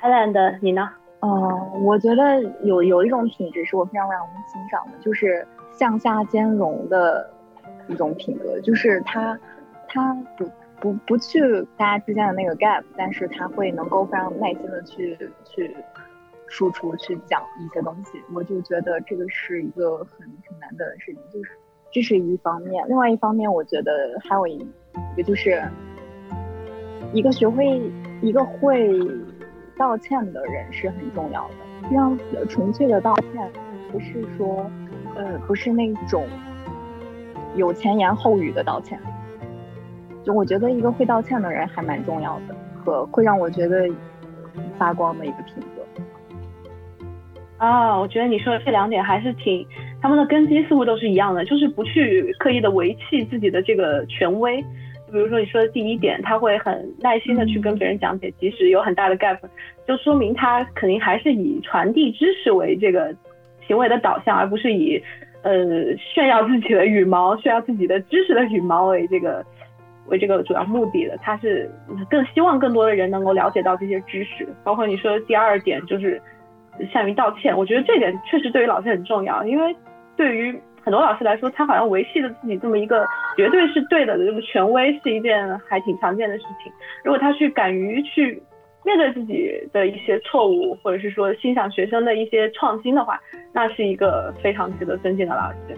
[0.00, 0.88] 艾兰的你呢？
[1.20, 7.30] 嗯，我觉得有有一种品质是我非常非常欣赏的，就是向下兼容的
[7.88, 9.38] 一种品格，就是他
[9.88, 11.40] 他不不不去
[11.76, 15.76] 大家之间的那个 gap，但是他会能够非常耐心的去去。
[16.52, 21.52] 输出去讲一些东西，我就觉得这个是一个很很难的事情，就是
[21.92, 22.84] 这是一方面。
[22.88, 24.58] 另外一方面，我觉得还有一
[25.16, 25.62] 个就是，
[27.12, 27.80] 一个学会
[28.20, 28.98] 一个会
[29.80, 31.88] 道歉的人是很重要的。
[31.88, 33.50] 非常纯粹的道歉，
[33.90, 34.70] 不是说，
[35.16, 36.26] 呃，不是那种
[37.56, 39.00] 有前言后语的道歉。
[40.22, 42.54] 就我觉得一个会道歉的人还蛮重要的，
[42.84, 43.88] 和会让我觉得
[44.76, 45.82] 发光的一个品格。
[47.56, 49.66] 啊，我觉得你说的这两点还是挺，
[50.02, 54.62] 他们的根基似乎都是一样的，就是不去刻意的维系自己的这个权威。
[55.10, 59.38] 比如说你说的第一点，他会很耐心的去跟别人讲解，即使有很大的 gap，
[59.86, 63.14] 就说明他肯定还是以传递知识为这个
[63.66, 65.02] 行为的导向，而不是以
[65.42, 69.44] 呃炫耀自己的羽毛、炫耀自己的知识的羽毛为这个
[70.06, 71.18] 为这个主要目的的。
[71.22, 71.70] 他是
[72.08, 74.48] 更希望更多的人能够了解到这些知识。
[74.64, 76.20] 包括你说的第二点，就是
[76.92, 79.76] 善于道歉，我觉得这点确实对于老师很重要，因为
[80.16, 80.58] 对于。
[80.82, 83.06] 很多老师来说，他好像维系着自己这么一个
[83.36, 86.72] 绝对是对的的这个权威，是一件还挺常见的事情。
[87.04, 88.42] 如果他去敢于去
[88.84, 93.20] 面对自己的一些错误，或者是说欣赏学生的一些创新的话，
[93.52, 95.76] 那是一个非常值得尊敬的老师。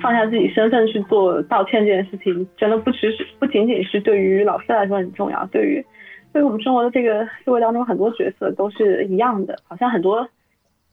[0.00, 5.84] 放下自己身份去做道歉这件事情，真的不只是不仅仅是对于老师来说很重要，对于
[6.32, 9.58] 对于我们生活的这个社会当中很多角色都是一样的。
[9.68, 10.26] 好像很多。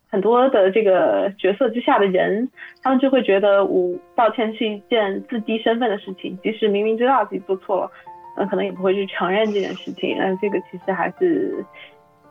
[0.09, 2.49] 很多的这个角色之下的人，
[2.81, 7.91] 他们就会觉得我道歉是一件自低身份的事情，即使明明知道自己做错了，
[8.37, 10.15] 那可能也不会去承认这件事情。
[10.17, 11.63] 那这个其实还是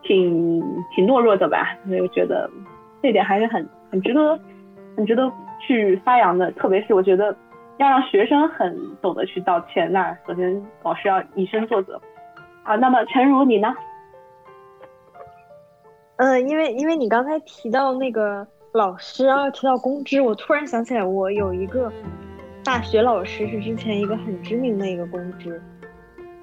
[0.02, 0.62] 挺
[0.94, 1.76] 挺懦弱的吧？
[1.86, 2.50] 所以我觉得
[3.02, 4.38] 这点还是很很值得
[4.96, 5.30] 很值得
[5.66, 6.50] 去发扬的。
[6.52, 7.36] 特别是我觉得
[7.76, 12.00] 要让学生很懂得去道歉，那首先老师要以身作则。
[12.62, 13.76] 好，那么陈如你呢？
[16.18, 21.92] 嗯，因为因为你刚才提到那个老师啊，提到公知，我突然想起来，我有一个
[22.64, 25.60] 大学老师是之前一个很知名的一个公知，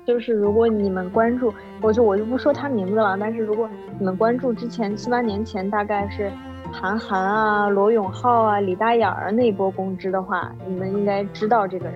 [0.05, 1.51] 就是如果你们关注，
[1.81, 3.67] 我就我就不说他名字了，但是如果
[3.97, 6.31] 你们关注之前七八年前，大概是
[6.71, 11.95] 韩寒啊、罗永浩啊、李大眼儿那一波公知的话，你们应该知道这个人。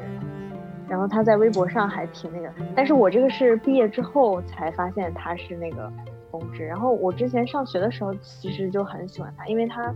[0.89, 5.91] 然后他在微博上还挺那个，但是我这个是毕业之后才发现他是那个。
[6.31, 9.93] 公知，然后我之前上学的时候其实就很喜欢他，因为他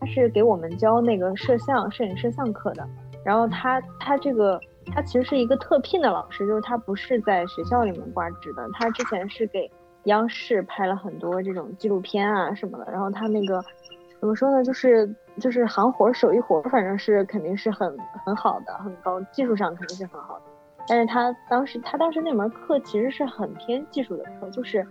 [0.00, 2.86] 他是给我们教那个摄像、摄影摄像课的。
[3.24, 4.60] 然后他他这个
[4.94, 8.68] 他其实是一个特聘的老师，就是他不是在学校里面挂职的。
[8.74, 9.68] 他之前是给
[10.04, 12.92] 央视拍了很多这种纪录片啊什么的。
[12.92, 13.60] 然后他那个
[14.20, 20.44] 怎么说呢，就是就是行活手艺活，反正是肯定是很很好的，很高，技术上肯定是很好的。
[20.86, 24.86] 但是他当时他当时那门课其实是很偏技术的课，就是。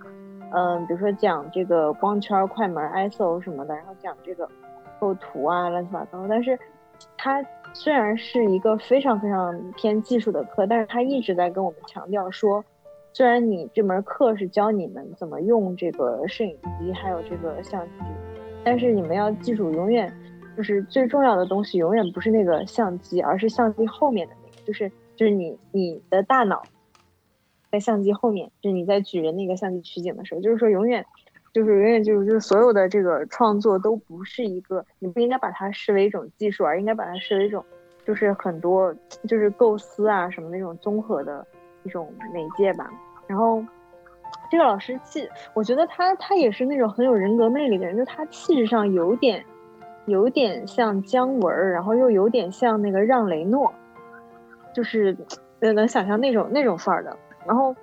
[0.52, 4.48] 嗯，比如说讲这个光圈、快门、ISO 什么的，然后讲这个
[5.00, 6.26] 构图啊，乱七八糟。
[6.30, 6.58] 但是，
[7.18, 7.44] 它
[7.74, 12.64] 虽然是一个非常非常偏技术的课，但是他一直在跟我们强调说，
[13.12, 18.06] 虽然你这门课是教你们怎么用这个摄影机，还有这个相机，
[18.64, 20.12] 但是你们要记住，永远
[20.56, 26.64] 就是最重要的东西，永远不是那个相机，而是相机后面的那个，就是就是你你的大脑。
[27.72, 31.06] 在相机后面，就是你在举着那个相机取景的时候，就是说永远，
[31.54, 37.64] 就是永远就是就是所有的这个创作都不是一个，你不应该把它视为一种技术，而应该把它视为一种，
[38.06, 38.94] 就是很多
[39.28, 41.46] 就是构思啊什么那种综合的
[41.84, 42.90] 一种媒介吧。
[43.28, 43.64] 然后
[44.52, 49.44] 这个老师气，我觉得他他也是那种很有人格魅力的人，就他气质上有点
[50.06, 53.74] 有点像姜文，然后又有点像那个让雷诺，
[54.74, 55.18] 就是
[55.60, 57.18] 能想象那种那种范儿的。
[57.46, 57.76] 然后，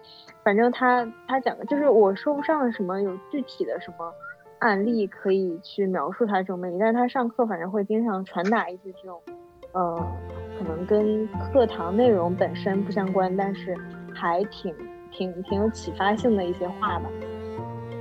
[0.43, 4.13] 反正他他讲的，就是我说不上什么有具体的什么
[4.59, 9.21] 案例可以去描述他这种魅力，但是他上课反正会经常传达一些这种，
[9.73, 10.07] 呃，
[10.59, 13.77] 可能跟课堂内容本身不相关，但是
[14.15, 14.75] 还挺
[15.11, 17.09] 挺挺有启发性的一些话吧。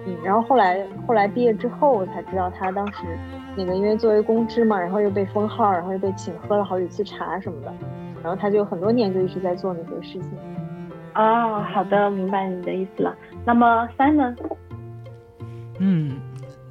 [0.07, 3.03] 嗯，然后后来后来毕业之后我才知道，他当时
[3.55, 7.71] 那个因为作为公知嘛，然后又被封号，然后又被请喝了好几次茶什么的，
[8.23, 10.31] 然后他就很多年就一直在做那些事情。
[11.13, 13.15] 啊，好的，明白你的意思了。
[13.45, 14.33] 那么三呢
[15.79, 16.19] 嗯，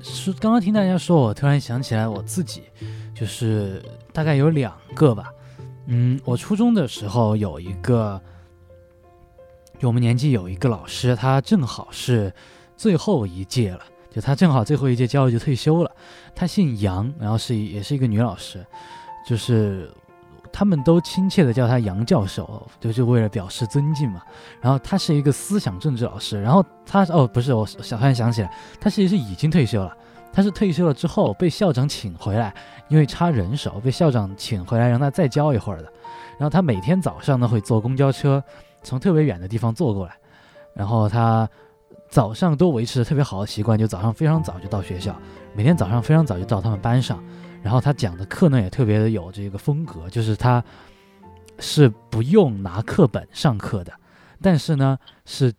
[0.00, 2.62] 是刚刚听大家说，我突然想起来我自己，
[3.14, 5.32] 就是大概有两个吧。
[5.86, 8.20] 嗯，我初中的时候有一个，
[9.78, 12.32] 就我们年级有一个老师，他正好是
[12.76, 13.80] 最后一届了，
[14.10, 15.90] 就他正好最后一届教育就退休了。
[16.34, 18.64] 他姓杨，然后是也是一个女老师，
[19.26, 19.90] 就是。
[20.52, 24.22] 他们都亲切的叫他杨教授，就是为了表示尊敬嘛。
[24.60, 26.40] 然后他是一个思想政治老师。
[26.40, 29.96] 然后他哦，不是，我小突然想起来，他其实是已经退休了。
[30.32, 32.54] 他是退休了之后被校长请回来，
[32.88, 35.92] 因为差人手，被校长请回来让他再教一会儿的。
[36.38, 38.42] 然后他每天早上呢会坐公交车
[38.82, 40.16] 从特别远的地方坐过来，
[40.72, 41.48] 然后他
[42.08, 45.14] 早上都维持的特别好的习惯，就早上非常早就到学校，
[45.52, 47.22] 每天早上非常早就到他们班上。
[47.62, 50.62] 然后他讲的课呢也特别的有这个风格，就是他
[51.58, 53.92] 是不用拿课本上课的，
[54.40, 55.52] 但是呢是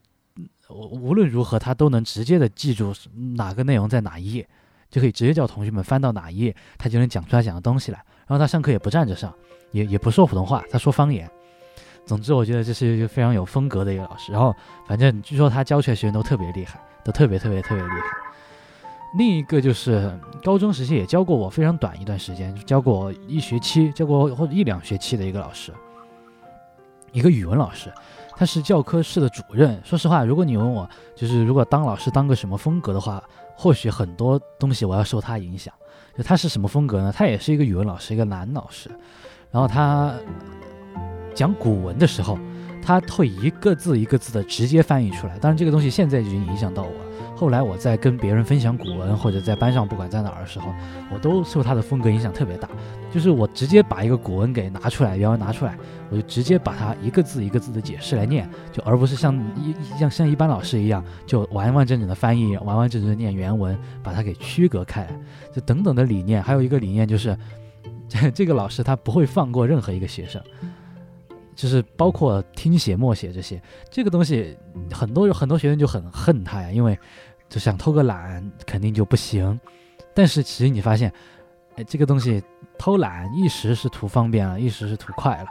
[0.69, 2.93] 无论如何他都能直接的记住
[3.35, 4.47] 哪个内容在哪一页，
[4.89, 8.03] 就可以直接叫同学们翻到哪一页，他就能讲出来讲的东西来。
[8.27, 9.33] 然后他上课也不站着上，
[9.71, 11.29] 也也不说普通话，他说方言。
[12.05, 14.31] 总之，我觉得这是一个非常有风格的一个老师。
[14.31, 14.55] 然后
[14.87, 18.20] 反正据说他教出来学生都特别厉害，都特别特别特别厉害。
[19.17, 25.73] 另一个就是高中时期也教过我非常短一段时间，教过我一学期，教过或者一两学期的一个老师，
[27.11, 27.91] 一个语文老师，
[28.37, 29.79] 他是教科室的主任。
[29.83, 33.21] 说实话，如果你问我，就是如果当老师当个什么风格的话，
[33.53, 35.73] 或许很多东西我要受他影响。
[36.17, 37.13] 就他是什么风格呢？
[37.15, 38.89] 他也是一个语文老师，一个男老师。
[39.51, 40.13] 然后他
[41.35, 42.39] 讲古文的时候，
[42.81, 45.37] 他会一个字一个字的直接翻译出来。
[45.37, 47.10] 当然，这个东西现在已经影响到我了。
[47.41, 50.71] 后来我在跟别人分享古文，或者在班上不管在哪儿的时候，
[51.11, 52.69] 我都受他的风格影响特别大。
[53.11, 55.75] 就是我直接把一个古文给拿出来，原文拿出来，
[56.11, 65.09] 我就直接把它一个字一个字的解释来念，就而不是像一像像一般老师一样，就完完整整的翻译，完完整整的念原文，把它给区隔开来。
[65.51, 67.35] 就等等的理念，还有一个理念就是，
[68.35, 70.39] 这个老师他不会放过任何一个学生，
[71.55, 73.59] 就是包括听写默写这些，
[73.89, 74.55] 这个东西
[74.93, 76.95] 很多很多学生就很恨他呀，因为。
[77.51, 79.59] 就想偷个懒，肯定就不行。
[80.13, 81.11] 但是其实你发现，
[81.75, 82.41] 哎，这个东西
[82.79, 85.47] 偷懒一时是图方便了，一时是图快了，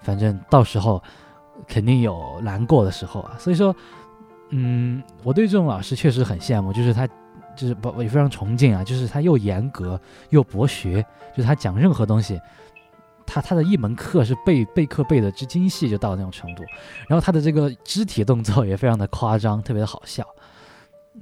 [0.00, 1.00] 反正到时候
[1.68, 3.36] 肯定有难过的时候啊。
[3.38, 3.74] 所以说，
[4.50, 7.06] 嗯，我对这种老师确实很羡慕，就是他，
[7.56, 10.00] 就是不也非常崇敬啊，就是他又严格
[10.30, 11.00] 又博学，
[11.34, 12.40] 就是他讲任何东西，
[13.24, 16.64] 他他的一门课是背背课背的之精细，就到那种程度。
[17.08, 20.26] 然后他的这个肢体动作也非常的夸张，特别的好笑。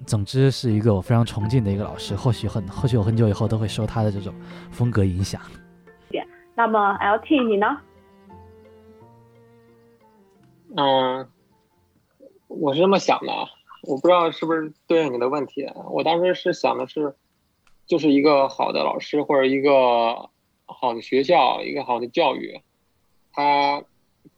[0.06, 4.34] 总之是一个我非常崇敬的一个老师，或许很或许我很久以后都会受他的这种
[4.70, 5.40] 风格影响。
[6.56, 7.66] 那么 LT 你呢？
[10.76, 11.28] 嗯，
[12.46, 13.32] 我是这么想的，
[13.82, 15.66] 我不知道是不是对应你的问题。
[15.90, 17.16] 我当时是想的是，
[17.86, 20.30] 就是一个好的老师或者一个
[20.66, 22.60] 好的学校，一个好的教育，
[23.32, 23.82] 他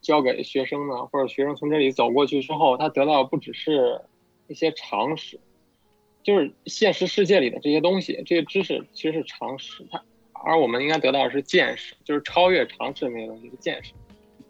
[0.00, 4.00] 教给学生呢，或者学生从这里走过去之后，他得到不只是
[4.46, 5.38] 一些常识。
[6.26, 13.92] 就是现实世界里的这些东西，这些知识其实是常识，它而我们应该得到的是见识，就是超越常识那些东西是见识。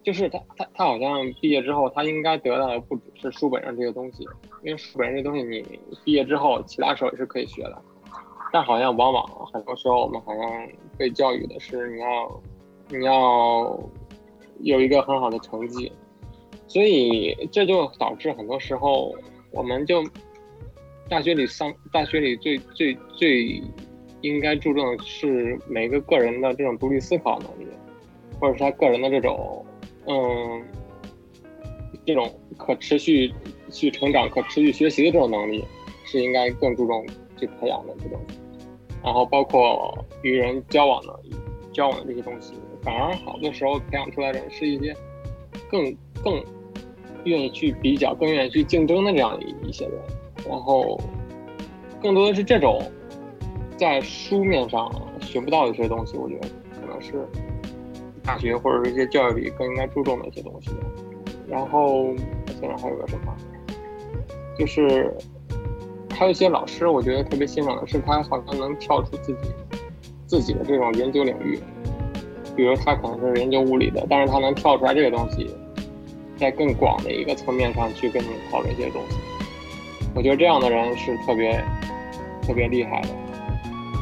[0.03, 4.23] 就是他他他好像毕业之后，他应该得到的不只是书本上这些东西，
[4.65, 7.83] 因为书本上这东西你毕业之后其他时候也是可以学的。
[8.51, 12.41] 但好像往往很多时候我们好像被教育的是你要
[12.89, 13.79] 你要
[14.61, 15.93] 有一个很好的成绩，
[16.67, 19.15] 所以这就导致很多时候
[19.51, 20.03] 我们就。
[21.09, 23.63] 大学里上大学里最最最
[24.23, 27.67] 应该注重的是每个个人的这种独立思考能力，
[28.41, 29.65] 或者是他个人的这种
[30.07, 30.65] 嗯
[32.05, 33.33] 这种可持续
[33.71, 35.65] 去成长、可持续学习的这种能力，
[36.05, 37.07] 是应该更注重
[37.37, 38.21] 去培养的这种。
[39.05, 41.21] 然后包括与人交往的
[41.73, 44.93] 交往的这些东西，反而好多时候培养出来的是一些
[45.71, 46.43] 更更
[47.25, 49.95] 愿意去比较、更愿意去竞争的这样一一些人。
[50.49, 51.01] 然后，
[52.03, 52.81] 更多的是这种
[53.77, 54.91] 在书面上
[55.21, 56.49] 学不到的一些东西，我觉得
[56.81, 57.27] 可能是
[58.23, 60.71] 大学或者是一些教育里更应该注重的一些东西。
[61.49, 62.07] 然后
[62.61, 63.37] 现在还有个什么，
[64.59, 65.15] 就是
[66.11, 69.49] 还有一些老师，我觉得特别欣赏的是他好像能跳出自己
[70.27, 71.61] 自己的这种研究领域，
[72.57, 75.51] 比如他可能是研究物理的，但是他能跳出来这个东西，
[76.37, 79.17] 在更广的一个层面上去跟你讨论一些东西。
[80.17, 81.63] 我觉得这样的人是特别
[82.41, 83.09] 特别厉害的。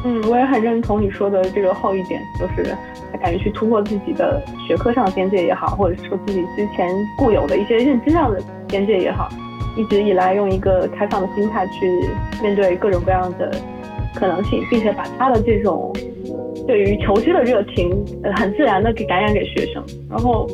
[0.05, 2.73] 嗯，我也很认同你说的这个后一点，就是
[3.11, 6.87] 他敢于去突破自己的学科上的边界也好，或者说自己之前
[7.17, 9.27] 固有的一些认知上的边界也好，
[9.75, 12.07] 一直以来用一个开放的心态去
[12.41, 13.51] 面对各种各样的
[14.13, 15.91] 可能性，并且把他的这种
[16.65, 17.91] 对于求知的热情，
[18.23, 19.83] 呃，很自然的给感染给学生。
[20.09, 20.47] 然后，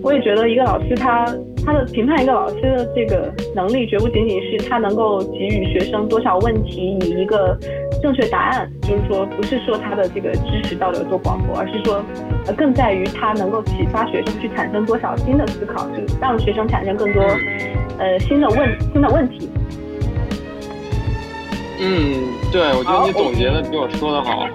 [0.00, 1.26] 我也觉得一个老师他。
[1.64, 7.56] 他的评判一个老师的这个能力，绝不仅仅是他能够给予学生多少问题以一个
[8.02, 12.04] 正确答案，就是说，不是说他的这个知识到底有多广博，而是说，
[12.46, 17.22] 呃，更在于他能够启发学生去产生多少新的思考，就让学生产生更多，
[17.98, 19.48] 呃，新的问新的问题。
[21.84, 22.14] 嗯，
[22.52, 24.46] 对，我觉得你总结的比我说的好。